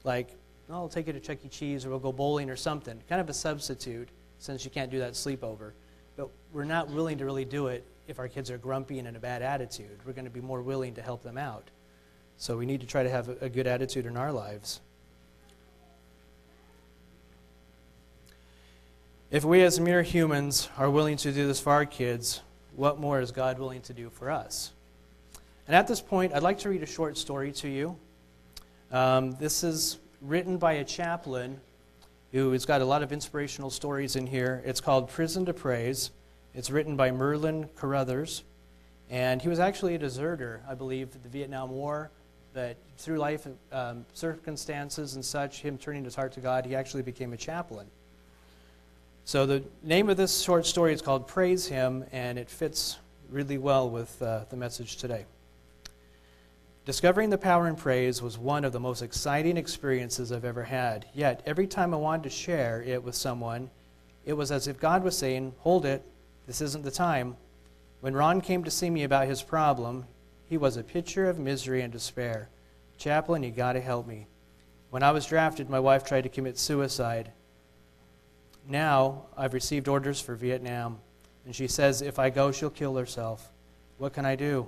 Like, 0.04 0.28
oh, 0.70 0.74
I'll 0.74 0.90
take 0.90 1.08
you 1.08 1.14
to 1.14 1.22
Chuck 1.22 1.38
E. 1.46 1.48
Cheese 1.48 1.86
or 1.86 1.92
we'll 1.92 2.00
go 2.00 2.12
bowling 2.12 2.50
or 2.50 2.58
something. 2.58 3.00
Kind 3.08 3.22
of 3.22 3.30
a 3.30 3.34
substitute 3.34 4.10
since 4.44 4.66
you 4.66 4.72
can't 4.72 4.92
do 4.92 5.00
that 5.00 5.14
sleepover. 5.14 5.72
But 6.18 6.30
we're 6.52 6.66
not 6.66 6.90
willing 6.90 7.18
to 7.20 7.26
really 7.26 7.46
do 7.46 7.68
it 7.68 7.86
if 8.10 8.20
our 8.20 8.28
kids 8.28 8.52
are 8.52 8.58
grumpy 8.58 9.00
and 9.00 9.08
in 9.08 9.16
a 9.16 9.20
bad 9.20 9.42
attitude. 9.42 10.00
We're 10.06 10.12
going 10.12 10.26
to 10.26 10.32
be 10.32 10.42
more 10.42 10.62
willing 10.62 10.96
to 10.96 11.02
help 11.02 11.24
them 11.24 11.38
out. 11.38 11.70
So 12.36 12.58
we 12.58 12.66
need 12.66 12.82
to 12.82 12.88
try 12.88 13.04
to 13.04 13.10
have 13.10 13.30
a, 13.42 13.48
good 13.48 13.68
attitude 13.68 14.06
in 14.06 14.18
our 14.18 14.34
lives. 14.34 14.82
If 19.32 19.46
we 19.46 19.62
as 19.62 19.80
mere 19.80 20.04
humans 20.04 20.68
are 20.78 20.90
willing 20.90 21.16
to 21.18 21.32
do 21.32 21.48
this 21.48 21.62
for 21.62 21.72
our 21.72 21.86
kids, 21.86 22.42
what 22.76 23.00
more 23.00 23.22
is 23.22 23.32
God 23.32 23.60
willing 23.60 23.82
to 23.84 23.94
do 23.94 24.10
for 24.10 24.30
us? 24.30 24.74
And 25.68 25.76
at 25.76 25.88
this 25.88 26.02
point, 26.02 26.34
I'd 26.34 26.44
like 26.44 26.60
to 26.60 26.70
read 26.70 26.84
a 26.84 26.88
short 26.88 27.18
story 27.18 27.54
to 27.54 27.70
you. 27.70 27.96
Um, 28.92 29.32
this 29.40 29.64
is 29.64 30.00
written 30.20 30.58
by 30.58 30.74
a 30.74 30.84
chaplain 30.84 31.62
who 32.34 32.52
has 32.52 32.66
got 32.66 32.82
a 32.82 32.86
lot 32.86 33.04
of 33.04 33.14
inspirational 33.14 33.70
stories 33.70 34.16
in 34.16 34.26
here. 34.26 34.62
It's 34.66 34.82
called 34.82 35.08
Prison 35.08 35.46
to 35.46 35.54
Praise. 35.54 36.10
It's 36.56 36.72
written 36.72 36.98
by 36.98 37.12
Merlin 37.12 37.70
Carothers. 37.78 38.42
And 39.10 39.40
he 39.40 39.50
was 39.50 39.60
actually 39.60 39.94
a 39.94 40.00
deserter, 40.00 40.64
I 40.68 40.74
believe, 40.74 41.14
of 41.16 41.22
the 41.22 41.30
Vietnam 41.30 41.70
War. 41.70 42.10
But 42.54 42.78
through 42.98 43.18
life 43.18 43.48
um, 43.72 44.06
circumstances 44.14 45.14
and 45.14 45.24
such, 45.24 45.62
him 45.62 45.78
turning 45.78 46.04
his 46.04 46.16
heart 46.16 46.34
to 46.34 46.40
God, 46.40 46.66
he 46.66 46.76
actually 46.76 47.04
became 47.04 47.34
a 47.34 47.38
chaplain. 47.38 47.86
So 49.26 49.46
the 49.46 49.64
name 49.84 50.10
of 50.10 50.18
this 50.18 50.42
short 50.42 50.66
story 50.66 50.92
is 50.92 51.02
called 51.02 51.28
Praise 51.28 51.68
Him, 51.68 52.04
and 52.12 52.38
it 52.38 52.50
fits 52.50 52.98
really 53.30 53.58
well 53.58 53.90
with 53.90 54.22
uh, 54.22 54.46
the 54.50 54.58
message 54.58 54.98
today. 54.98 55.26
Discovering 56.86 57.30
the 57.30 57.38
power 57.38 57.70
in 57.70 57.78
praise 57.78 58.22
was 58.22 58.38
one 58.38 58.66
of 58.66 58.74
the 58.74 58.80
most 58.80 59.02
exciting 59.02 59.56
experiences 59.56 60.34
I've 60.34 60.44
ever 60.44 60.64
had. 60.64 61.06
Yet, 61.14 61.42
every 61.46 61.66
time 61.66 61.94
I 61.94 61.98
wanted 61.98 62.24
to 62.24 62.30
share 62.30 62.82
it 62.82 63.02
with 63.02 63.16
someone, 63.16 63.70
it 64.26 64.34
was 64.34 64.52
as 64.52 64.68
if 64.68 64.82
God 64.82 65.02
was 65.02 65.18
saying, 65.18 65.54
Hold 65.60 65.86
it, 65.86 66.04
this 66.46 66.60
isn't 66.60 66.84
the 66.84 66.92
time. 66.92 67.38
When 68.02 68.14
Ron 68.14 68.42
came 68.42 68.66
to 68.66 68.72
see 68.72 68.90
me 68.90 69.04
about 69.04 69.28
his 69.28 69.42
problem, 69.42 70.08
he 70.46 70.58
was 70.58 70.76
a 70.76 70.84
picture 70.84 71.30
of 71.30 71.40
misery 71.40 71.82
and 71.82 71.92
despair. 71.92 72.50
Chaplain, 72.98 73.44
you 73.44 73.52
got 73.52 73.74
to 73.74 73.82
help 73.82 74.06
me. 74.06 74.28
When 74.90 75.04
I 75.04 75.12
was 75.12 75.26
drafted, 75.26 75.70
my 75.70 75.80
wife 75.80 76.04
tried 76.04 76.24
to 76.24 76.30
commit 76.30 76.58
suicide. 76.58 77.32
Now 78.68 79.28
I've 79.38 79.54
received 79.54 79.88
orders 79.88 80.20
for 80.20 80.36
Vietnam, 80.36 81.00
and 81.46 81.56
she 81.56 81.68
says 81.68 82.02
if 82.02 82.20
I 82.20 82.30
go, 82.30 82.52
she'll 82.52 82.70
kill 82.70 82.98
herself. 82.98 83.52
What 83.98 84.12
can 84.12 84.26
I 84.26 84.36
do? 84.36 84.68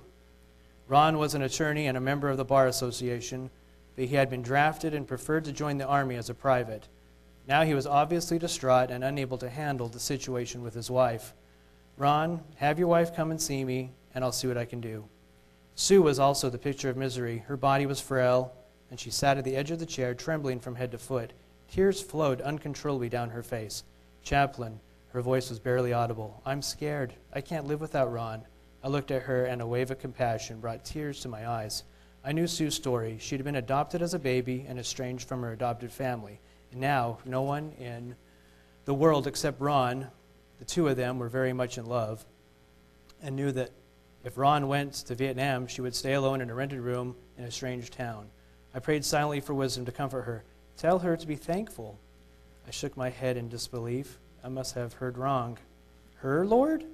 Ron 0.88 1.18
was 1.18 1.34
an 1.34 1.42
attorney 1.42 1.88
and 1.88 1.98
a 1.98 2.02
member 2.02 2.30
of 2.30 2.38
the 2.38 2.46
Bar 2.46 2.68
Association, 2.68 3.50
but 3.96 4.06
he 4.06 4.16
had 4.16 4.30
been 4.30 4.42
drafted 4.42 4.94
and 4.94 5.08
preferred 5.08 5.46
to 5.46 5.52
join 5.52 5.78
the 5.78 5.88
Army 5.88 6.16
as 6.16 6.30
a 6.30 6.34
private. 6.34 6.88
Now 7.48 7.64
he 7.64 7.74
was 7.74 7.88
obviously 7.88 8.38
distraught 8.38 8.92
and 8.92 9.04
unable 9.04 9.38
to 9.40 9.50
handle 9.50 9.88
the 9.88 10.00
situation 10.00 10.62
with 10.62 10.74
his 10.74 10.92
wife. 10.92 11.34
Ron, 11.98 12.44
have 12.58 12.78
your 12.78 12.88
wife 12.88 13.16
come 13.16 13.32
and 13.32 13.42
see 13.42 13.64
me, 13.64 13.92
and 14.14 14.24
I'll 14.24 14.32
see 14.32 14.48
what 14.48 14.58
I 14.58 14.66
can 14.66 14.82
do. 14.82 15.06
Sue 15.76 16.02
was 16.02 16.20
also 16.20 16.50
the 16.50 16.58
picture 16.58 16.90
of 16.90 16.98
misery. 16.98 17.44
Her 17.48 17.58
body 17.58 17.86
was 17.86 18.00
frail, 18.02 18.54
and 18.90 19.00
she 19.00 19.10
sat 19.10 19.38
at 19.38 19.44
the 19.44 19.56
edge 19.56 19.72
of 19.72 19.80
the 19.80 19.86
chair, 19.86 20.14
trembling 20.14 20.60
from 20.60 20.76
head 20.76 20.92
to 20.92 20.98
foot. 20.98 21.34
Tears 21.72 22.02
flowed 22.02 22.42
uncontrollably 22.42 23.10
down 23.10 23.32
her 23.32 23.44
face. 23.44 23.84
Chaplain, 24.24 24.80
her 25.10 25.22
voice 25.22 25.50
was 25.50 25.60
barely 25.60 25.94
audible. 25.94 26.42
I'm 26.46 26.62
scared. 26.62 27.14
I 27.34 27.42
can't 27.42 27.68
live 27.68 27.82
without 27.82 28.12
Ron. 28.12 28.44
I 28.86 28.88
looked 28.88 29.10
at 29.10 29.24
her, 29.24 29.46
and 29.46 29.64
a 29.64 29.68
wave 29.68 29.90
of 29.90 29.98
compassion 29.98 30.60
brought 30.60 30.86
tears 30.86 31.22
to 31.22 31.28
my 31.28 31.50
eyes. 31.50 31.86
I 32.24 32.34
knew 32.34 32.46
Sue's 32.46 32.76
story. 32.76 33.18
She'd 33.20 33.44
been 33.44 33.56
adopted 33.56 34.04
as 34.04 34.14
a 34.14 34.20
baby 34.20 34.64
and 34.70 34.78
estranged 34.78 35.28
from 35.28 35.42
her 35.42 35.54
adopted 35.54 35.92
family. 35.92 36.40
And 36.72 36.80
now, 36.80 37.18
no 37.26 37.42
one 37.42 37.72
in 37.80 38.16
the 38.86 38.94
world 38.94 39.26
except 39.26 39.60
Ron, 39.60 40.06
the 40.60 40.66
two 40.66 40.88
of 40.88 40.98
them 40.98 41.18
were 41.18 41.30
very 41.30 41.52
much 41.52 41.80
in 41.80 41.88
love, 41.88 42.24
and 43.24 43.36
knew 43.36 43.52
that 43.54 43.72
if 44.24 44.38
Ron 44.38 44.68
went 44.68 44.94
to 44.94 45.16
Vietnam, 45.16 45.66
she 45.66 45.82
would 45.82 45.96
stay 45.96 46.14
alone 46.14 46.40
in 46.40 46.52
a 46.52 46.54
rented 46.54 46.80
room 46.80 47.16
in 47.40 47.46
a 47.46 47.52
strange 47.52 47.90
town. 47.90 48.28
I 48.76 48.78
prayed 48.78 49.04
silently 49.04 49.40
for 49.40 49.56
wisdom 49.56 49.86
to 49.86 49.92
comfort 49.92 50.22
her. 50.24 50.44
Tell 50.78 51.00
her 51.00 51.18
to 51.18 51.26
be 51.26 51.36
thankful. 51.36 51.98
I 52.68 52.70
shook 52.70 52.96
my 52.96 53.10
head 53.10 53.36
in 53.36 53.50
disbelief. 53.50 54.20
I 54.44 54.50
must 54.50 54.76
have 54.76 54.94
heard 54.94 55.18
wrong. 55.18 55.58
Her, 56.18 56.46
Lord? 56.46 56.86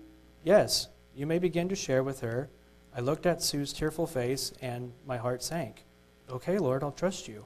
Yes, 0.45 0.87
you 1.15 1.25
may 1.25 1.39
begin 1.39 1.69
to 1.69 1.75
share 1.75 2.03
with 2.03 2.21
her. 2.21 2.49
I 2.95 3.01
looked 3.01 3.25
at 3.25 3.41
Sue's 3.41 3.73
tearful 3.73 4.07
face, 4.07 4.53
and 4.61 4.91
my 5.05 5.17
heart 5.17 5.43
sank. 5.43 5.85
Okay, 6.29 6.57
Lord, 6.57 6.83
I'll 6.83 6.91
trust 6.91 7.27
you. 7.27 7.45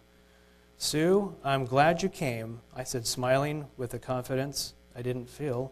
Sue, 0.78 1.36
I'm 1.44 1.66
glad 1.66 2.04
you 2.04 2.10
came, 2.10 2.62
I 2.76 2.84
said, 2.84 3.08
smiling 3.08 3.68
with 3.78 3.94
a 3.94 4.00
confidence 4.00 4.74
I 4.96 5.02
didn't 5.02 5.30
feel. 5.30 5.72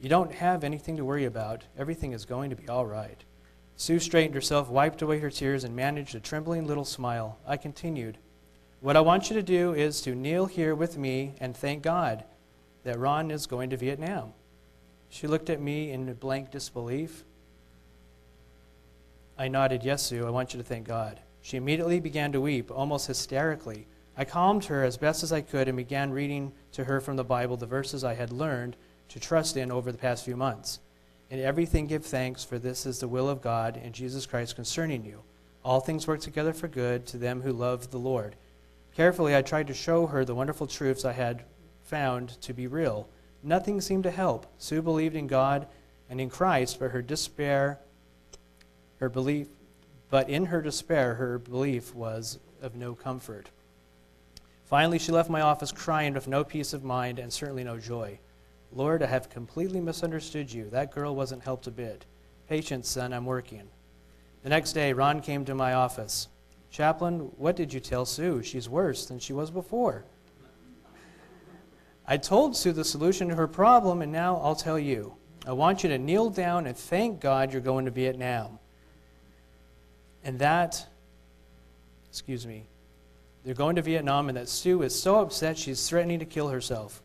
You 0.00 0.08
don't 0.08 0.32
have 0.32 0.64
anything 0.64 0.96
to 0.96 1.04
worry 1.04 1.24
about. 1.24 1.64
Everything 1.78 2.12
is 2.12 2.24
going 2.24 2.50
to 2.50 2.56
be 2.56 2.68
all 2.68 2.86
right. 2.86 3.24
Sue 3.76 3.98
straightened 3.98 4.34
herself, 4.34 4.68
wiped 4.68 5.02
away 5.02 5.20
her 5.20 5.30
tears, 5.30 5.64
and 5.64 5.76
managed 5.76 6.14
a 6.14 6.20
trembling 6.20 6.66
little 6.66 6.84
smile. 6.84 7.38
I 7.46 7.56
continued. 7.56 8.18
What 8.80 8.96
I 8.96 9.00
want 9.00 9.30
you 9.30 9.36
to 9.36 9.42
do 9.42 9.72
is 9.74 10.00
to 10.02 10.14
kneel 10.14 10.46
here 10.46 10.74
with 10.74 10.98
me 10.98 11.34
and 11.40 11.56
thank 11.56 11.82
God 11.82 12.24
that 12.84 12.98
Ron 12.98 13.30
is 13.30 13.46
going 13.46 13.70
to 13.70 13.76
Vietnam. 13.76 14.32
She 15.08 15.26
looked 15.26 15.50
at 15.50 15.60
me 15.60 15.90
in 15.90 16.12
blank 16.14 16.50
disbelief. 16.50 17.24
I 19.38 19.48
nodded, 19.48 19.84
Yes, 19.84 20.02
Sue, 20.02 20.26
I 20.26 20.30
want 20.30 20.54
you 20.54 20.58
to 20.58 20.64
thank 20.64 20.86
God. 20.86 21.20
She 21.42 21.56
immediately 21.56 22.00
began 22.00 22.32
to 22.32 22.40
weep, 22.40 22.70
almost 22.70 23.06
hysterically. 23.06 23.86
I 24.16 24.24
calmed 24.24 24.64
her 24.64 24.82
as 24.82 24.96
best 24.96 25.22
as 25.22 25.32
I 25.32 25.42
could 25.42 25.68
and 25.68 25.76
began 25.76 26.10
reading 26.10 26.52
to 26.72 26.84
her 26.84 27.00
from 27.00 27.16
the 27.16 27.24
Bible 27.24 27.56
the 27.56 27.66
verses 27.66 28.02
I 28.02 28.14
had 28.14 28.32
learned 28.32 28.76
to 29.10 29.20
trust 29.20 29.56
in 29.56 29.70
over 29.70 29.92
the 29.92 29.98
past 29.98 30.24
few 30.24 30.36
months. 30.36 30.80
In 31.30 31.40
everything 31.40 31.86
give 31.86 32.04
thanks, 32.04 32.44
for 32.44 32.58
this 32.58 32.86
is 32.86 33.00
the 33.00 33.08
will 33.08 33.28
of 33.28 33.42
God 33.42 33.76
in 33.76 33.92
Jesus 33.92 34.26
Christ 34.26 34.56
concerning 34.56 35.04
you. 35.04 35.22
All 35.64 35.80
things 35.80 36.06
work 36.06 36.20
together 36.20 36.52
for 36.52 36.68
good 36.68 37.06
to 37.06 37.18
them 37.18 37.42
who 37.42 37.52
love 37.52 37.90
the 37.90 37.98
Lord. 37.98 38.36
Carefully, 38.94 39.36
I 39.36 39.42
tried 39.42 39.66
to 39.66 39.74
show 39.74 40.06
her 40.06 40.24
the 40.24 40.34
wonderful 40.34 40.66
truths 40.66 41.04
I 41.04 41.12
had 41.12 41.44
found 41.82 42.40
to 42.42 42.54
be 42.54 42.66
real. 42.66 43.08
Nothing 43.42 43.80
seemed 43.80 44.04
to 44.04 44.10
help. 44.10 44.46
Sue 44.58 44.82
believed 44.82 45.16
in 45.16 45.26
God 45.26 45.66
and 46.08 46.20
in 46.20 46.30
Christ, 46.30 46.78
but 46.78 46.90
her 46.90 47.02
despair, 47.02 47.78
her 48.98 49.08
belief, 49.08 49.48
but 50.10 50.28
in 50.28 50.46
her 50.46 50.62
despair, 50.62 51.14
her 51.14 51.38
belief 51.38 51.94
was 51.94 52.38
of 52.62 52.74
no 52.74 52.94
comfort. 52.94 53.50
Finally, 54.64 54.98
she 54.98 55.12
left 55.12 55.30
my 55.30 55.40
office 55.40 55.70
crying 55.70 56.14
with 56.14 56.26
no 56.26 56.42
peace 56.42 56.72
of 56.72 56.82
mind 56.82 57.18
and 57.18 57.32
certainly 57.32 57.62
no 57.62 57.78
joy. 57.78 58.18
Lord, 58.72 59.02
I 59.02 59.06
have 59.06 59.30
completely 59.30 59.80
misunderstood 59.80 60.52
you. 60.52 60.68
That 60.70 60.92
girl 60.92 61.14
wasn't 61.14 61.44
helped 61.44 61.66
a 61.66 61.70
bit. 61.70 62.04
Patience, 62.48 62.88
son, 62.88 63.12
I'm 63.12 63.26
working. 63.26 63.68
The 64.42 64.48
next 64.48 64.72
day, 64.72 64.92
Ron 64.92 65.20
came 65.20 65.44
to 65.44 65.54
my 65.54 65.74
office. 65.74 66.28
Chaplain, 66.70 67.30
what 67.36 67.56
did 67.56 67.72
you 67.72 67.80
tell 67.80 68.04
Sue? 68.04 68.42
She's 68.42 68.68
worse 68.68 69.06
than 69.06 69.18
she 69.18 69.32
was 69.32 69.50
before. 69.50 70.04
I 72.06 72.16
told 72.16 72.56
Sue 72.56 72.72
the 72.72 72.84
solution 72.84 73.28
to 73.28 73.34
her 73.34 73.48
problem, 73.48 74.00
and 74.00 74.12
now 74.12 74.36
I'll 74.36 74.54
tell 74.54 74.78
you. 74.78 75.14
I 75.46 75.52
want 75.52 75.82
you 75.82 75.88
to 75.90 75.98
kneel 75.98 76.30
down 76.30 76.66
and 76.66 76.76
thank 76.76 77.20
God 77.20 77.52
you're 77.52 77.62
going 77.62 77.84
to 77.84 77.90
Vietnam. 77.90 78.58
And 80.24 80.40
that, 80.40 80.84
excuse 82.10 82.46
me, 82.46 82.64
they're 83.44 83.54
going 83.54 83.76
to 83.76 83.82
Vietnam, 83.82 84.28
and 84.28 84.36
that 84.36 84.48
Sue 84.48 84.82
is 84.82 85.00
so 85.00 85.20
upset 85.20 85.56
she's 85.56 85.88
threatening 85.88 86.18
to 86.18 86.24
kill 86.24 86.48
herself. 86.48 87.00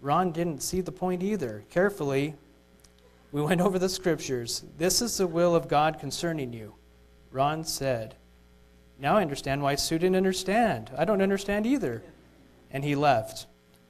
Ron 0.00 0.30
didn't 0.30 0.62
see 0.62 0.80
the 0.80 0.92
point 0.92 1.24
either. 1.24 1.64
Carefully, 1.70 2.36
we 3.32 3.42
went 3.42 3.60
over 3.60 3.80
the 3.80 3.88
scriptures. 3.88 4.62
This 4.78 5.02
is 5.02 5.16
the 5.16 5.26
will 5.26 5.56
of 5.56 5.66
God 5.66 5.98
concerning 5.98 6.52
you. 6.52 6.74
Ron 7.32 7.64
said, 7.64 8.14
Now 9.00 9.16
I 9.16 9.22
understand 9.22 9.60
why 9.60 9.74
Sue 9.74 9.98
didn't 9.98 10.14
understand. 10.14 10.92
I 10.96 11.04
don't 11.04 11.20
understand 11.20 11.66
either. 11.66 12.04
And 12.70 12.84
he 12.84 12.94
left. 12.94 13.47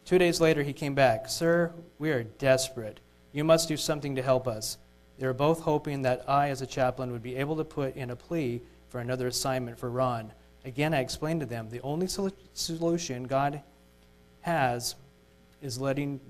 Two 0.08 0.16
days 0.16 0.40
later, 0.40 0.62
he 0.62 0.72
came 0.72 0.94
back. 0.94 1.28
Sir, 1.28 1.70
we 1.98 2.10
are 2.12 2.22
desperate. 2.22 2.98
You 3.32 3.44
must 3.44 3.68
do 3.68 3.76
something 3.76 4.16
to 4.16 4.22
help 4.22 4.48
us. 4.48 4.78
They 5.18 5.26
were 5.26 5.34
both 5.34 5.60
hoping 5.60 6.00
that 6.00 6.24
I, 6.26 6.48
as 6.48 6.62
a 6.62 6.66
chaplain, 6.66 7.12
would 7.12 7.22
be 7.22 7.36
able 7.36 7.56
to 7.56 7.64
put 7.64 7.94
in 7.94 8.08
a 8.08 8.16
plea 8.16 8.62
for 8.88 9.00
another 9.00 9.26
assignment 9.26 9.78
for 9.78 9.90
Ron. 9.90 10.32
Again, 10.64 10.94
I 10.94 11.00
explained 11.00 11.40
to 11.40 11.46
them 11.46 11.68
the 11.68 11.82
only 11.82 12.06
solution 12.06 13.24
God 13.24 13.60
has 14.40 14.94
is 15.60 15.78
letting 15.78 16.20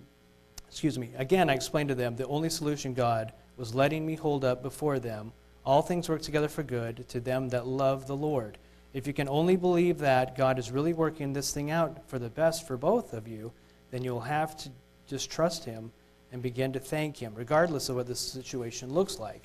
excuse 0.67 0.99
me, 0.99 1.11
again 1.17 1.49
I 1.49 1.55
explained 1.55 1.91
to 1.91 1.95
them 1.95 2.17
the 2.17 2.27
only 2.27 2.51
solution 2.51 2.95
God 2.95 3.33
was 3.57 3.77
letting 3.77 4.05
me 4.05 4.17
hold 4.17 4.45
up 4.45 4.61
before 4.61 4.99
them. 4.99 5.31
All 5.65 5.83
things 5.83 6.09
work 6.09 6.23
together 6.23 6.49
for 6.49 6.65
good 6.65 7.09
to 7.11 7.21
them 7.21 7.51
that 7.51 7.69
love 7.69 8.09
the 8.09 8.17
Lord. 8.17 8.59
If 8.93 9.07
you 9.07 9.13
can 9.13 9.29
only 9.29 9.55
believe 9.55 9.99
that 9.99 10.37
God 10.37 10.59
is 10.59 10.73
really 10.73 10.95
working 10.95 11.33
this 11.33 11.55
thing 11.55 11.71
out 11.71 12.09
for 12.09 12.19
the 12.19 12.29
best 12.29 12.67
for 12.67 12.77
both 12.77 13.13
of 13.13 13.29
you, 13.29 13.53
then 13.91 14.05
you'll 14.05 14.21
have 14.21 14.57
to 14.59 14.71
just 15.07 15.31
trust 15.31 15.65
Him 15.65 15.91
and 16.33 16.43
begin 16.43 16.73
to 16.73 16.81
thank 16.81 17.17
Him, 17.17 17.35
regardless 17.35 17.89
of 17.89 17.97
what 17.97 18.07
the 18.07 18.15
situation 18.15 18.93
looks 18.93 19.19
like. 19.19 19.43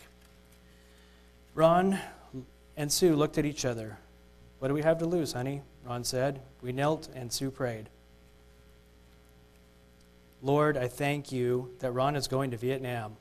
Ron 1.56 1.98
and 2.76 2.92
Sue 2.92 3.16
looked 3.16 3.38
at 3.38 3.46
each 3.46 3.66
other. 3.66 3.98
What 4.60 4.70
do 4.70 4.74
we 4.74 4.82
have 4.82 5.00
to 5.00 5.06
lose, 5.06 5.34
honey? 5.34 5.62
Ron 5.86 6.04
said. 6.04 6.42
We 6.62 6.72
knelt 6.72 7.10
and 7.14 7.32
Sue 7.32 7.52
prayed. 7.52 7.90
Lord, 10.42 10.78
I 10.78 10.88
thank 10.88 11.32
you 11.32 11.72
that 11.80 11.92
Ron 11.92 12.16
is 12.16 12.28
going 12.28 12.52
to 12.52 12.58
Vietnam. 12.58 13.16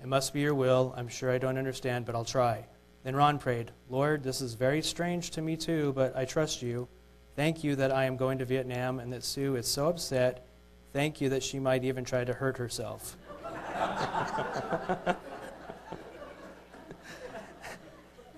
It 0.00 0.06
must 0.06 0.32
be 0.32 0.40
your 0.40 0.54
will. 0.54 0.94
I'm 0.96 1.08
sure 1.08 1.30
I 1.30 1.38
don't 1.38 1.58
understand, 1.58 2.06
but 2.06 2.14
I'll 2.14 2.24
try. 2.24 2.64
Then 3.04 3.16
Ron 3.16 3.38
prayed, 3.38 3.72
Lord, 3.90 4.22
this 4.22 4.40
is 4.40 4.54
very 4.54 4.80
strange 4.80 5.30
to 5.32 5.42
me 5.42 5.56
too, 5.56 5.92
but 5.94 6.16
I 6.16 6.24
trust 6.24 6.62
you. 6.62 6.88
Thank 7.36 7.64
you 7.64 7.76
that 7.76 7.92
I 7.92 8.04
am 8.04 8.16
going 8.16 8.38
to 8.38 8.44
Vietnam 8.44 9.00
and 9.00 9.12
that 9.12 9.24
Sue 9.24 9.56
is 9.56 9.66
so 9.66 9.88
upset. 9.88 10.46
Thank 10.92 11.20
you 11.20 11.28
that 11.30 11.42
she 11.42 11.58
might 11.58 11.84
even 11.84 12.04
try 12.04 12.24
to 12.24 12.34
hurt 12.34 12.58
herself. 12.58 13.16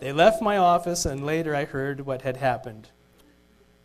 they 0.01 0.13
left 0.13 0.41
my 0.41 0.57
office, 0.57 1.05
and 1.05 1.27
later 1.27 1.55
I 1.55 1.65
heard 1.65 2.01
what 2.03 2.23
had 2.23 2.37
happened. 2.37 2.89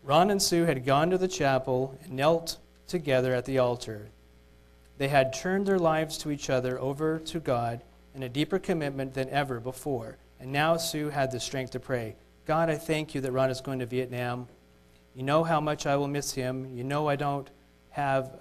Ron 0.03 0.29
and 0.29 0.41
Sue 0.41 0.65
had 0.65 0.85
gone 0.85 1.09
to 1.09 1.17
the 1.17 1.27
chapel 1.27 1.97
and 2.03 2.13
knelt 2.13 2.57
together 2.87 3.33
at 3.33 3.45
the 3.45 3.57
altar. 3.57 4.09
They 4.97 5.07
had 5.07 5.33
turned 5.33 5.65
their 5.65 5.79
lives 5.79 6.17
to 6.19 6.31
each 6.31 6.49
other 6.49 6.79
over 6.79 7.19
to 7.19 7.39
God 7.39 7.81
in 8.13 8.23
a 8.23 8.29
deeper 8.29 8.59
commitment 8.59 9.13
than 9.13 9.29
ever 9.29 9.59
before. 9.59 10.17
And 10.39 10.51
now 10.51 10.77
Sue 10.77 11.09
had 11.09 11.31
the 11.31 11.39
strength 11.39 11.71
to 11.71 11.79
pray 11.79 12.15
God, 12.45 12.69
I 12.71 12.77
thank 12.77 13.13
you 13.13 13.21
that 13.21 13.31
Ron 13.31 13.51
is 13.51 13.61
going 13.61 13.77
to 13.77 13.85
Vietnam. 13.85 14.47
You 15.13 15.21
know 15.21 15.43
how 15.43 15.61
much 15.61 15.85
I 15.85 15.95
will 15.97 16.07
miss 16.07 16.31
him. 16.31 16.75
You 16.75 16.83
know 16.83 17.07
I 17.07 17.15
don't 17.15 17.47
have 17.91 18.39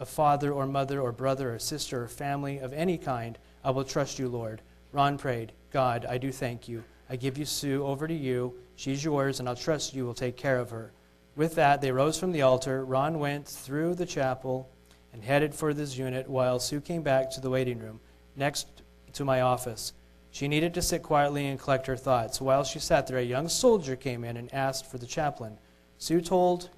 a 0.00 0.06
father 0.06 0.50
or 0.50 0.66
mother 0.66 1.00
or 1.00 1.12
brother 1.12 1.54
or 1.54 1.58
sister 1.58 2.02
or 2.02 2.08
family 2.08 2.58
of 2.58 2.72
any 2.72 2.98
kind. 2.98 3.38
I 3.62 3.70
will 3.70 3.84
trust 3.84 4.18
you, 4.18 4.28
Lord. 4.28 4.62
Ron 4.92 5.18
prayed, 5.18 5.52
God, 5.70 6.06
I 6.08 6.18
do 6.18 6.32
thank 6.32 6.66
you. 6.66 6.82
I 7.08 7.16
give 7.16 7.36
you 7.36 7.44
Sue 7.44 7.84
over 7.84 8.08
to 8.08 8.14
you. 8.14 8.54
She's 8.76 9.04
yours, 9.04 9.38
and 9.38 9.48
I'll 9.48 9.54
trust 9.54 9.94
you 9.94 10.06
will 10.06 10.14
take 10.14 10.36
care 10.36 10.58
of 10.58 10.70
her. 10.70 10.92
With 11.36 11.54
that, 11.56 11.80
they 11.80 11.92
rose 11.92 12.18
from 12.18 12.32
the 12.32 12.42
altar. 12.42 12.84
Ron 12.84 13.18
went 13.18 13.46
through 13.46 13.94
the 13.94 14.06
chapel 14.06 14.68
and 15.12 15.22
headed 15.22 15.54
for 15.54 15.74
this 15.74 15.96
unit 15.96 16.28
while 16.28 16.58
Sue 16.58 16.80
came 16.80 17.02
back 17.02 17.30
to 17.32 17.40
the 17.40 17.50
waiting 17.50 17.78
room 17.78 18.00
next 18.36 18.82
to 19.12 19.24
my 19.24 19.42
office. 19.42 19.92
She 20.30 20.48
needed 20.48 20.72
to 20.74 20.82
sit 20.82 21.02
quietly 21.02 21.46
and 21.46 21.58
collect 21.58 21.86
her 21.88 21.96
thoughts. 21.96 22.40
While 22.40 22.64
she 22.64 22.78
sat 22.78 23.06
there, 23.06 23.18
a 23.18 23.22
young 23.22 23.48
soldier 23.48 23.96
came 23.96 24.24
in 24.24 24.36
and 24.36 24.52
asked 24.54 24.86
for 24.86 24.98
the 24.98 25.06
chaplain. 25.06 25.58
Sue 25.98 26.20
told 26.20 26.70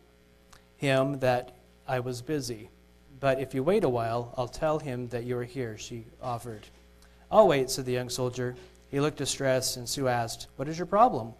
him 0.77 1.21
that 1.21 1.55
I 1.87 2.01
was 2.01 2.23
busy. 2.23 2.71
But 3.23 3.39
if 3.39 3.55
you 3.55 3.63
wait 3.63 3.85
a 3.85 3.89
while, 3.89 4.35
I'll 4.37 4.49
tell 4.49 4.81
him 4.81 5.07
that 5.11 5.23
you 5.23 5.39
are 5.39 5.45
here, 5.45 5.79
she 5.79 6.07
offered. 6.21 6.67
I'll 7.31 7.47
wait, 7.47 7.71
said 7.71 7.85
the 7.85 7.93
young 7.93 8.09
soldier. 8.09 8.57
He 8.91 8.99
looked 8.99 9.17
distressed, 9.17 9.77
and 9.77 9.89
Sue 9.89 10.09
asked, 10.09 10.49
What 10.57 10.67
is 10.67 10.77
your 10.77 10.87
problem? 10.87 11.33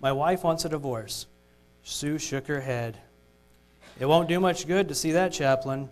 My 0.00 0.10
wife 0.10 0.42
wants 0.42 0.64
a 0.64 0.68
divorce. 0.68 1.26
Sue 1.84 2.18
shook 2.18 2.48
her 2.48 2.60
head. 2.60 2.98
It 4.00 4.06
won't 4.06 4.28
do 4.28 4.40
much 4.40 4.66
good 4.66 4.88
to 4.88 4.96
see 4.96 5.12
that 5.12 5.32
chaplain. 5.32 5.90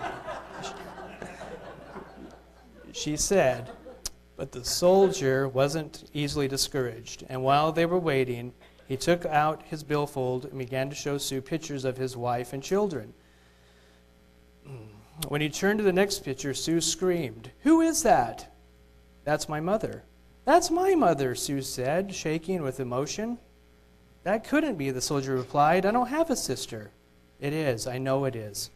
she 2.92 3.14
said, 3.18 3.70
but 4.38 4.52
the 4.52 4.64
soldier 4.64 5.48
wasn't 5.48 6.08
easily 6.14 6.48
discouraged, 6.48 7.24
and 7.28 7.42
while 7.42 7.72
they 7.72 7.84
were 7.84 7.98
waiting, 7.98 8.54
he 8.88 8.96
took 8.96 9.26
out 9.26 9.64
his 9.66 9.82
billfold 9.82 10.46
and 10.46 10.58
began 10.58 10.88
to 10.88 10.96
show 10.96 11.18
Sue 11.18 11.42
pictures 11.42 11.84
of 11.84 11.98
his 11.98 12.16
wife 12.16 12.54
and 12.54 12.62
children. 12.62 13.12
When 15.28 15.40
he 15.40 15.48
turned 15.48 15.78
to 15.78 15.84
the 15.84 15.92
next 15.92 16.24
picture, 16.24 16.54
Sue 16.54 16.80
screamed, 16.80 17.50
Who 17.60 17.80
is 17.80 18.02
that? 18.02 18.52
That's 19.24 19.48
my 19.48 19.60
mother. 19.60 20.04
That's 20.44 20.70
my 20.70 20.94
mother, 20.94 21.34
Sue 21.34 21.62
said, 21.62 22.14
shaking 22.14 22.62
with 22.62 22.80
emotion. 22.80 23.38
That 24.22 24.44
couldn't 24.44 24.76
be, 24.76 24.90
the 24.90 25.00
soldier 25.00 25.34
replied. 25.34 25.86
I 25.86 25.90
don't 25.90 26.08
have 26.08 26.30
a 26.30 26.36
sister. 26.36 26.90
It 27.40 27.52
is. 27.52 27.86
I 27.86 27.98
know 27.98 28.24
it 28.24 28.36
is. 28.36 28.70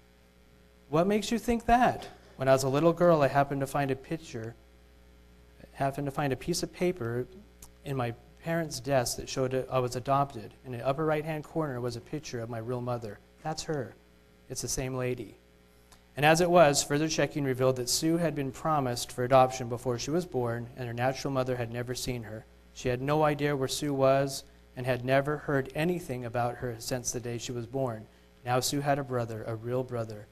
What 0.89 1.07
makes 1.07 1.31
you 1.31 1.39
think 1.39 1.67
that? 1.67 2.09
When 2.37 2.49
I 2.49 2.53
was 2.53 2.65
a 2.65 2.69
little 2.69 2.93
girl, 2.93 3.23
I 3.23 3.29
happened 3.29 3.61
to 3.61 3.67
find 3.67 3.91
a 3.91 3.97
picture 3.97 4.55
happened 5.81 6.07
to 6.07 6.11
find 6.11 6.33
a 6.33 6.37
piece 6.37 6.63
of 6.63 6.73
paper 6.73 7.27
in 7.87 7.97
my 7.97 8.13
parents' 8.45 8.81
desk 8.81 9.17
that 9.17 9.29
showed 9.29 9.67
I 9.71 9.79
was 9.79 9.97
adopted. 9.97 10.53
In 10.67 10.73
the 10.73 10.87
upper 10.87 11.07
right 11.07 11.25
hand 11.25 11.43
corner 11.43 11.81
was 11.81 11.97
a 11.97 12.01
picture 12.01 12.41
of 12.41 12.51
my 12.51 12.59
real 12.59 12.83
mother. 12.83 13.19
That's 13.43 13.63
her. 13.65 13.95
It's 14.51 14.61
the 14.61 14.69
same 14.69 14.95
lady. 14.95 15.39
And 16.21 16.27
as 16.27 16.43
it 16.43 16.51
was, 16.51 16.83
further 16.83 17.09
checking 17.09 17.45
revealed 17.45 17.77
that 17.77 17.89
Sue 17.89 18.19
had 18.19 18.35
been 18.35 18.53
promised 18.53 19.11
for 19.11 19.25
adoption 19.25 19.71
before 19.71 19.99
she 19.99 20.11
was 20.11 20.27
born, 20.27 20.69
and 20.77 20.87
her 20.87 20.93
natural 20.93 21.33
mother 21.33 21.57
had 21.57 21.73
never 21.73 21.95
seen 21.95 22.25
her. 22.25 22.45
She 22.75 22.91
had 22.91 23.01
no 23.01 23.23
idea 23.23 23.57
where 23.57 23.69
Sue 23.69 23.95
was 23.95 24.45
and 24.77 24.85
had 24.85 25.03
never 25.03 25.39
heard 25.39 25.73
anything 25.75 26.27
about 26.27 26.57
her 26.57 26.77
since 26.79 27.11
the 27.11 27.21
day 27.21 27.39
she 27.39 27.53
was 27.53 27.65
born. 27.65 28.07
Now 28.45 28.61
Sue 28.61 28.83
had 28.83 28.99
a 28.99 29.03
brother, 29.03 29.45
a 29.47 29.57
real 29.57 29.83
brother, 29.83 30.27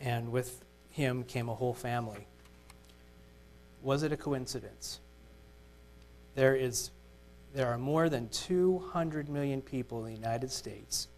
and 0.00 0.32
with 0.32 0.64
him 0.88 1.24
came 1.24 1.50
a 1.50 1.54
whole 1.54 1.74
family. 1.74 2.26
Was 3.82 4.02
it 4.02 4.12
a 4.12 4.16
coincidence? 4.16 5.00
There, 6.36 6.56
is, 6.56 6.90
there 7.52 7.66
are 7.66 7.76
more 7.76 8.08
than 8.08 8.30
200 8.30 9.28
million 9.28 9.60
people 9.60 10.06
in 10.06 10.14
the 10.14 10.18
United 10.18 10.50
States. 10.50 11.08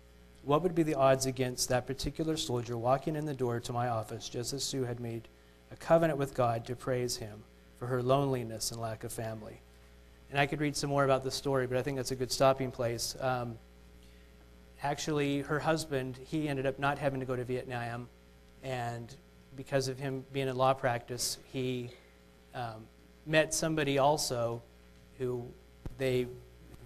What 0.44 0.62
would 0.62 0.74
be 0.74 0.82
the 0.82 0.94
odds 0.94 1.24
against 1.24 1.70
that 1.70 1.86
particular 1.86 2.36
soldier 2.36 2.76
walking 2.76 3.16
in 3.16 3.24
the 3.24 3.32
door 3.32 3.60
to 3.60 3.72
my 3.72 3.88
office 3.88 4.28
just 4.28 4.52
as 4.52 4.62
Sue 4.62 4.84
had 4.84 5.00
made 5.00 5.28
a 5.70 5.76
covenant 5.76 6.18
with 6.18 6.34
God 6.34 6.66
to 6.66 6.76
praise 6.76 7.16
him 7.16 7.42
for 7.78 7.86
her 7.86 8.02
loneliness 8.02 8.70
and 8.70 8.78
lack 8.78 9.04
of 9.04 9.12
family? 9.12 9.62
And 10.30 10.38
I 10.38 10.46
could 10.46 10.60
read 10.60 10.76
some 10.76 10.90
more 10.90 11.04
about 11.04 11.24
the 11.24 11.30
story, 11.30 11.66
but 11.66 11.78
I 11.78 11.82
think 11.82 11.96
that's 11.96 12.10
a 12.10 12.16
good 12.16 12.30
stopping 12.30 12.70
place. 12.70 13.16
Um, 13.20 13.56
actually, 14.82 15.40
her 15.40 15.58
husband, 15.58 16.18
he 16.26 16.46
ended 16.46 16.66
up 16.66 16.78
not 16.78 16.98
having 16.98 17.20
to 17.20 17.26
go 17.26 17.36
to 17.36 17.44
Vietnam, 17.44 18.08
and 18.62 19.14
because 19.56 19.88
of 19.88 19.98
him 19.98 20.26
being 20.32 20.48
in 20.48 20.56
law 20.56 20.74
practice, 20.74 21.38
he 21.52 21.90
um, 22.54 22.84
met 23.24 23.54
somebody 23.54 23.98
also 23.98 24.60
who 25.18 25.46
they 25.96 26.26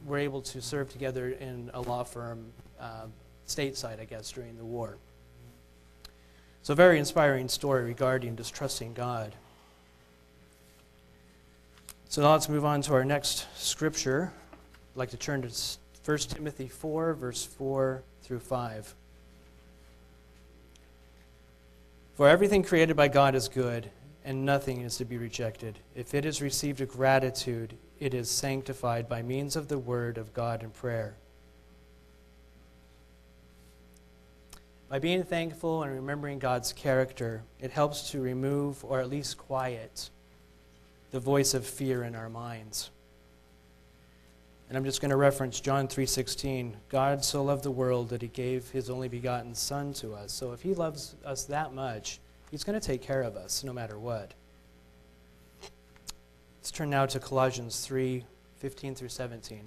were 0.06 0.18
able 0.18 0.42
to 0.42 0.62
serve 0.62 0.88
together 0.90 1.30
in 1.30 1.70
a 1.74 1.80
law 1.80 2.04
firm 2.04 2.52
uh, 2.78 3.06
stateside, 3.48 4.00
I 4.00 4.04
guess, 4.04 4.30
during 4.30 4.56
the 4.56 4.64
war. 4.64 4.98
So, 6.62 6.72
a 6.72 6.76
very 6.76 6.98
inspiring 6.98 7.48
story 7.48 7.84
regarding 7.84 8.34
distrusting 8.34 8.94
God. 8.94 9.34
So, 12.08 12.22
now 12.22 12.32
let's 12.32 12.48
move 12.48 12.64
on 12.64 12.82
to 12.82 12.94
our 12.94 13.04
next 13.04 13.46
scripture. 13.56 14.32
I'd 14.94 14.98
like 14.98 15.10
to 15.10 15.16
turn 15.16 15.42
to 15.42 15.50
1 16.04 16.18
Timothy 16.18 16.68
4, 16.68 17.14
verse 17.14 17.44
4 17.44 18.02
through 18.22 18.40
5. 18.40 18.94
For 22.14 22.28
everything 22.28 22.62
created 22.62 22.96
by 22.96 23.08
God 23.08 23.34
is 23.34 23.48
good 23.48 23.90
and 24.24 24.44
nothing 24.44 24.82
is 24.82 24.98
to 24.98 25.04
be 25.06 25.16
rejected. 25.16 25.78
If 25.94 26.12
it 26.12 26.26
is 26.26 26.42
received 26.42 26.80
with 26.80 26.90
gratitude, 26.90 27.74
it 27.98 28.12
is 28.12 28.28
sanctified 28.28 29.08
by 29.08 29.22
means 29.22 29.56
of 29.56 29.68
the 29.68 29.78
word 29.78 30.18
of 30.18 30.34
God 30.34 30.62
and 30.62 30.74
prayer. 30.74 31.14
By 34.88 34.98
being 34.98 35.22
thankful 35.22 35.82
and 35.82 35.92
remembering 35.92 36.38
God's 36.38 36.72
character, 36.72 37.42
it 37.60 37.70
helps 37.70 38.10
to 38.10 38.20
remove 38.20 38.84
or 38.84 39.00
at 39.00 39.10
least 39.10 39.36
quiet 39.36 40.10
the 41.10 41.20
voice 41.20 41.54
of 41.54 41.66
fear 41.66 42.04
in 42.04 42.14
our 42.14 42.28
minds. 42.28 42.90
And 44.68 44.76
I'm 44.76 44.84
just 44.84 45.00
going 45.00 45.10
to 45.10 45.16
reference 45.16 45.60
John 45.60 45.88
3:16. 45.88 46.74
God 46.88 47.24
so 47.24 47.42
loved 47.42 47.64
the 47.64 47.70
world 47.70 48.10
that 48.10 48.22
he 48.22 48.28
gave 48.28 48.70
his 48.70 48.90
only 48.90 49.08
begotten 49.08 49.54
son 49.54 49.92
to 49.94 50.14
us. 50.14 50.32
So 50.32 50.52
if 50.52 50.62
he 50.62 50.74
loves 50.74 51.16
us 51.24 51.44
that 51.44 51.72
much, 51.74 52.20
He's 52.50 52.64
going 52.64 52.78
to 52.78 52.86
take 52.86 53.02
care 53.02 53.22
of 53.22 53.36
us 53.36 53.62
no 53.62 53.72
matter 53.72 53.98
what. 53.98 54.32
Let's 56.58 56.70
turn 56.70 56.90
now 56.90 57.06
to 57.06 57.20
Colossians 57.20 57.84
3 57.84 58.24
15 58.58 58.94
through 58.94 59.08
17. 59.08 59.60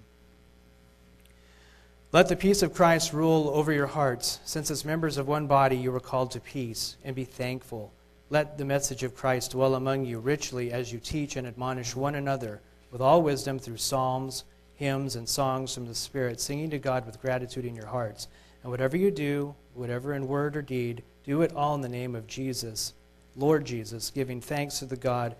Let 2.13 2.27
the 2.27 2.35
peace 2.35 2.61
of 2.61 2.73
Christ 2.73 3.13
rule 3.13 3.49
over 3.53 3.71
your 3.71 3.87
hearts, 3.87 4.41
since 4.43 4.69
as 4.69 4.83
members 4.83 5.17
of 5.17 5.29
one 5.29 5.47
body 5.47 5.77
you 5.77 5.93
were 5.93 6.01
called 6.01 6.31
to 6.31 6.41
peace, 6.41 6.97
and 7.05 7.15
be 7.15 7.23
thankful. 7.23 7.93
Let 8.29 8.57
the 8.57 8.65
message 8.65 9.03
of 9.03 9.15
Christ 9.15 9.51
dwell 9.51 9.75
among 9.75 10.03
you 10.03 10.19
richly 10.19 10.73
as 10.73 10.91
you 10.91 10.99
teach 10.99 11.37
and 11.37 11.47
admonish 11.47 11.95
one 11.95 12.15
another 12.15 12.59
with 12.91 12.99
all 12.99 13.21
wisdom 13.21 13.59
through 13.59 13.77
psalms, 13.77 14.43
hymns, 14.75 15.15
and 15.15 15.29
songs 15.29 15.73
from 15.73 15.87
the 15.87 15.95
Spirit, 15.95 16.41
singing 16.41 16.69
to 16.71 16.79
God 16.79 17.05
with 17.05 17.21
gratitude 17.21 17.63
in 17.63 17.75
your 17.75 17.85
hearts. 17.85 18.27
And 18.61 18.71
whatever 18.71 18.97
you 18.97 19.09
do, 19.09 19.55
whatever 19.73 20.13
in 20.13 20.27
word 20.27 20.57
or 20.57 20.61
deed, 20.61 21.03
do 21.23 21.43
it 21.43 21.55
all 21.55 21.75
in 21.75 21.81
the 21.81 21.87
name 21.87 22.13
of 22.13 22.27
Jesus, 22.27 22.91
Lord 23.37 23.63
Jesus, 23.63 24.09
giving 24.09 24.41
thanks 24.41 24.79
to 24.79 24.85
the 24.85 24.97
God 24.97 25.33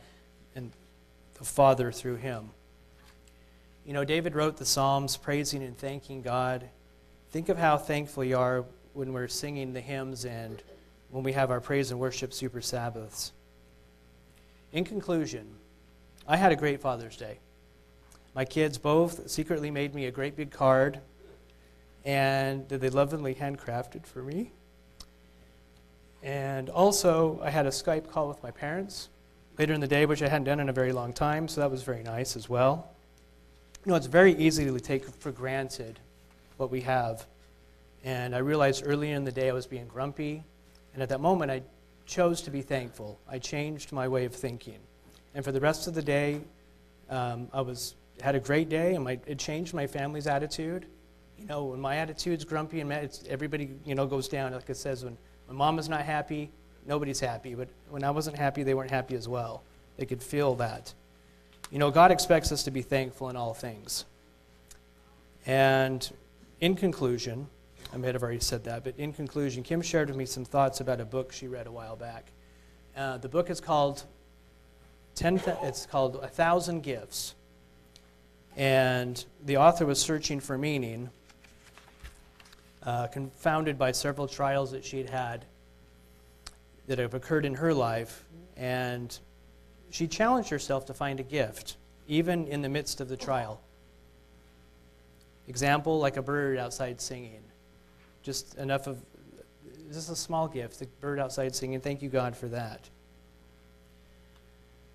and 0.55 0.71
the 1.33 1.43
Father 1.43 1.91
through 1.91 2.15
him. 2.15 2.51
You 3.85 3.93
know, 3.93 4.05
David 4.05 4.35
wrote 4.35 4.57
the 4.57 4.65
Psalms 4.65 5.17
praising 5.17 5.63
and 5.63 5.75
thanking 5.75 6.21
God. 6.21 6.69
Think 7.31 7.49
of 7.49 7.57
how 7.57 7.77
thankful 7.77 8.23
you 8.23 8.37
are 8.37 8.63
when 8.93 9.11
we're 9.11 9.27
singing 9.27 9.73
the 9.73 9.81
hymns 9.81 10.23
and 10.23 10.61
when 11.09 11.23
we 11.23 11.31
have 11.33 11.49
our 11.49 11.59
praise 11.59 11.89
and 11.89 11.99
worship 11.99 12.31
super 12.31 12.61
Sabbaths. 12.61 13.31
In 14.71 14.83
conclusion, 14.83 15.47
I 16.27 16.37
had 16.37 16.51
a 16.51 16.55
great 16.55 16.79
Father's 16.79 17.17
Day. 17.17 17.39
My 18.35 18.45
kids 18.45 18.77
both 18.77 19.29
secretly 19.29 19.71
made 19.71 19.95
me 19.95 20.05
a 20.05 20.11
great 20.11 20.37
big 20.37 20.51
card, 20.51 20.99
and 22.05 22.69
they 22.69 22.89
lovingly 22.89 23.33
handcrafted 23.33 24.05
for 24.05 24.21
me. 24.21 24.51
And 26.21 26.69
also, 26.69 27.41
I 27.43 27.49
had 27.49 27.65
a 27.65 27.71
Skype 27.71 28.09
call 28.09 28.27
with 28.27 28.43
my 28.43 28.51
parents 28.51 29.09
later 29.57 29.73
in 29.73 29.81
the 29.81 29.87
day, 29.87 30.05
which 30.05 30.21
I 30.21 30.29
hadn't 30.29 30.45
done 30.45 30.59
in 30.59 30.69
a 30.69 30.73
very 30.73 30.93
long 30.93 31.13
time, 31.13 31.47
so 31.47 31.61
that 31.61 31.71
was 31.71 31.81
very 31.81 32.03
nice 32.03 32.35
as 32.35 32.47
well. 32.47 32.91
You 33.83 33.89
know, 33.89 33.95
it's 33.95 34.05
very 34.05 34.33
easy 34.35 34.65
to 34.65 34.79
take 34.79 35.05
for 35.05 35.31
granted 35.31 35.99
what 36.57 36.69
we 36.69 36.81
have. 36.81 37.25
And 38.03 38.35
I 38.35 38.37
realized 38.37 38.83
earlier 38.85 39.15
in 39.15 39.23
the 39.23 39.31
day 39.31 39.49
I 39.49 39.53
was 39.53 39.65
being 39.65 39.87
grumpy, 39.87 40.43
and 40.93 41.01
at 41.01 41.09
that 41.09 41.19
moment 41.19 41.49
I 41.49 41.63
chose 42.05 42.41
to 42.43 42.51
be 42.51 42.61
thankful. 42.61 43.19
I 43.27 43.39
changed 43.39 43.91
my 43.91 44.07
way 44.07 44.25
of 44.25 44.35
thinking. 44.35 44.77
And 45.33 45.43
for 45.43 45.51
the 45.51 45.59
rest 45.59 45.87
of 45.87 45.95
the 45.95 46.01
day, 46.03 46.41
um, 47.09 47.47
I 47.53 47.61
was 47.61 47.95
had 48.21 48.35
a 48.35 48.39
great 48.39 48.69
day, 48.69 48.93
and 48.93 49.03
my, 49.03 49.19
it 49.25 49.39
changed 49.39 49.73
my 49.73 49.87
family's 49.87 50.27
attitude. 50.27 50.85
You 51.39 51.47
know, 51.47 51.65
when 51.65 51.81
my 51.81 51.97
attitude's 51.97 52.45
grumpy 52.45 52.81
and 52.81 52.91
everybody, 53.27 53.71
you 53.83 53.95
know, 53.95 54.05
goes 54.05 54.27
down. 54.27 54.53
Like 54.53 54.69
it 54.69 54.77
says, 54.77 55.03
when 55.03 55.17
my 55.47 55.55
mom 55.55 55.79
is 55.79 55.89
not 55.89 56.01
happy, 56.01 56.51
nobody's 56.85 57.19
happy. 57.19 57.55
But 57.55 57.67
when 57.89 58.03
I 58.03 58.11
wasn't 58.11 58.37
happy, 58.37 58.61
they 58.61 58.75
weren't 58.75 58.91
happy 58.91 59.15
as 59.15 59.27
well. 59.27 59.63
They 59.97 60.05
could 60.05 60.21
feel 60.21 60.53
that. 60.55 60.93
You 61.71 61.79
know, 61.79 61.89
God 61.89 62.11
expects 62.11 62.51
us 62.51 62.63
to 62.63 62.71
be 62.71 62.81
thankful 62.81 63.29
in 63.29 63.37
all 63.37 63.53
things. 63.53 64.03
And 65.45 66.07
in 66.59 66.75
conclusion, 66.75 67.47
I 67.93 67.97
may 67.97 68.11
have 68.11 68.21
already 68.21 68.41
said 68.41 68.65
that, 68.65 68.83
but 68.83 68.95
in 68.97 69.13
conclusion, 69.13 69.63
Kim 69.63 69.81
shared 69.81 70.09
with 70.09 70.17
me 70.17 70.25
some 70.25 70.43
thoughts 70.43 70.81
about 70.81 70.99
a 70.99 71.05
book 71.05 71.31
she 71.31 71.47
read 71.47 71.67
a 71.67 71.71
while 71.71 71.95
back. 71.95 72.33
Uh, 72.95 73.17
the 73.19 73.29
book 73.29 73.49
is 73.49 73.61
called 73.61 74.03
Ten. 75.15 75.39
Th- 75.39 75.55
it's 75.63 75.85
called 75.85 76.17
A 76.21 76.27
Thousand 76.27 76.81
Gifts, 76.83 77.35
and 78.57 79.23
the 79.45 79.55
author 79.55 79.85
was 79.85 79.99
searching 79.99 80.41
for 80.41 80.57
meaning, 80.57 81.09
uh, 82.83 83.07
confounded 83.07 83.77
by 83.77 83.93
several 83.93 84.27
trials 84.27 84.71
that 84.71 84.83
she'd 84.83 85.09
had 85.09 85.45
that 86.87 86.99
have 86.99 87.13
occurred 87.13 87.45
in 87.45 87.55
her 87.55 87.73
life, 87.73 88.25
and 88.57 89.17
she 89.91 90.07
challenged 90.07 90.49
herself 90.49 90.85
to 90.87 90.93
find 90.93 91.19
a 91.19 91.23
gift, 91.23 91.77
even 92.07 92.47
in 92.47 92.61
the 92.61 92.69
midst 92.69 93.01
of 93.01 93.09
the 93.09 93.17
trial. 93.17 93.61
Example, 95.47 95.99
like 95.99 96.17
a 96.17 96.21
bird 96.21 96.57
outside 96.57 97.01
singing. 97.01 97.43
Just 98.23 98.55
enough 98.55 98.87
of, 98.87 98.97
just 99.91 100.09
a 100.09 100.15
small 100.15 100.47
gift, 100.47 100.79
the 100.79 100.87
bird 101.01 101.19
outside 101.19 101.53
singing. 101.53 101.81
Thank 101.81 102.01
you, 102.01 102.09
God, 102.09 102.35
for 102.35 102.47
that. 102.47 102.89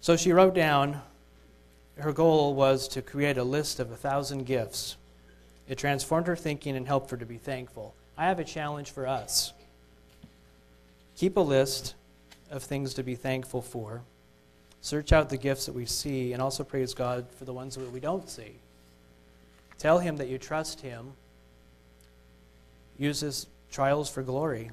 So 0.01 0.17
she 0.17 0.33
wrote 0.33 0.55
down, 0.55 1.01
her 1.99 2.13
goal 2.13 2.55
was 2.55 2.89
to 2.89 3.03
create 3.03 3.39
a 3.39 3.45
list 3.45 3.81
of 3.81 3.91
a 3.91 3.97
thousand 3.97 4.45
gifts. 4.45 4.97
It 5.69 5.79
transformed 5.79 6.27
her 6.27 6.37
thinking 6.37 6.77
and 6.77 6.87
helped 6.87 7.11
her 7.11 7.17
to 7.17 7.27
be 7.27 7.39
thankful. 7.39 7.95
I 8.17 8.27
have 8.27 8.39
a 8.39 8.45
challenge 8.45 8.91
for 8.91 9.07
us. 9.07 9.53
Keep 11.17 11.37
a 11.37 11.41
list 11.41 11.95
of 12.51 12.63
things 12.63 12.95
to 12.95 13.03
be 13.03 13.15
thankful 13.15 13.61
for. 13.61 14.03
Search 14.87 15.13
out 15.13 15.31
the 15.31 15.37
gifts 15.37 15.67
that 15.67 15.75
we 15.75 15.85
see 15.85 16.33
and 16.33 16.41
also 16.41 16.63
praise 16.63 16.95
God 16.95 17.27
for 17.37 17.45
the 17.45 17.53
ones 17.53 17.75
that 17.75 17.91
we 17.91 17.99
don't 17.99 18.31
see. 18.31 18.53
Tell 19.79 19.99
Him 19.99 20.19
that 20.19 20.29
you 20.29 20.39
trust 20.39 20.81
Him. 20.81 21.15
Use 22.97 23.19
His 23.19 23.49
trials 23.73 24.09
for 24.09 24.23
glory. 24.23 24.71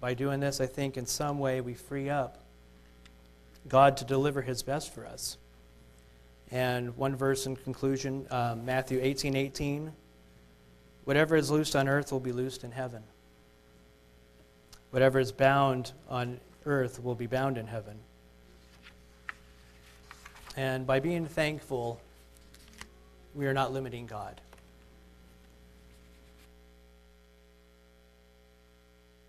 By 0.00 0.14
doing 0.14 0.40
this, 0.40 0.60
I 0.60 0.66
think 0.66 0.96
in 0.96 1.06
some 1.06 1.38
way 1.38 1.60
we 1.60 1.74
free 1.74 2.10
up 2.10 2.38
God 3.68 3.96
to 3.98 4.04
deliver 4.04 4.42
His 4.42 4.64
best 4.64 4.92
for 4.92 5.06
us. 5.06 5.36
And 6.50 6.96
one 6.96 7.14
verse 7.14 7.46
in 7.46 7.54
conclusion, 7.54 8.26
um, 8.32 8.66
Matthew 8.66 8.98
18 9.00 9.36
18. 9.36 9.92
Whatever 11.04 11.36
is 11.36 11.52
loosed 11.52 11.76
on 11.76 11.86
earth 11.86 12.10
will 12.10 12.18
be 12.18 12.32
loosed 12.32 12.64
in 12.64 12.72
heaven. 12.72 13.04
Whatever 14.90 15.20
is 15.20 15.30
bound 15.30 15.92
on 16.08 16.40
earth 16.66 17.00
will 17.00 17.14
be 17.14 17.28
bound 17.28 17.58
in 17.58 17.68
heaven. 17.68 18.00
And 20.56 20.86
by 20.86 21.00
being 21.00 21.26
thankful, 21.26 22.00
we 23.34 23.46
are 23.46 23.54
not 23.54 23.72
limiting 23.72 24.06
God. 24.06 24.40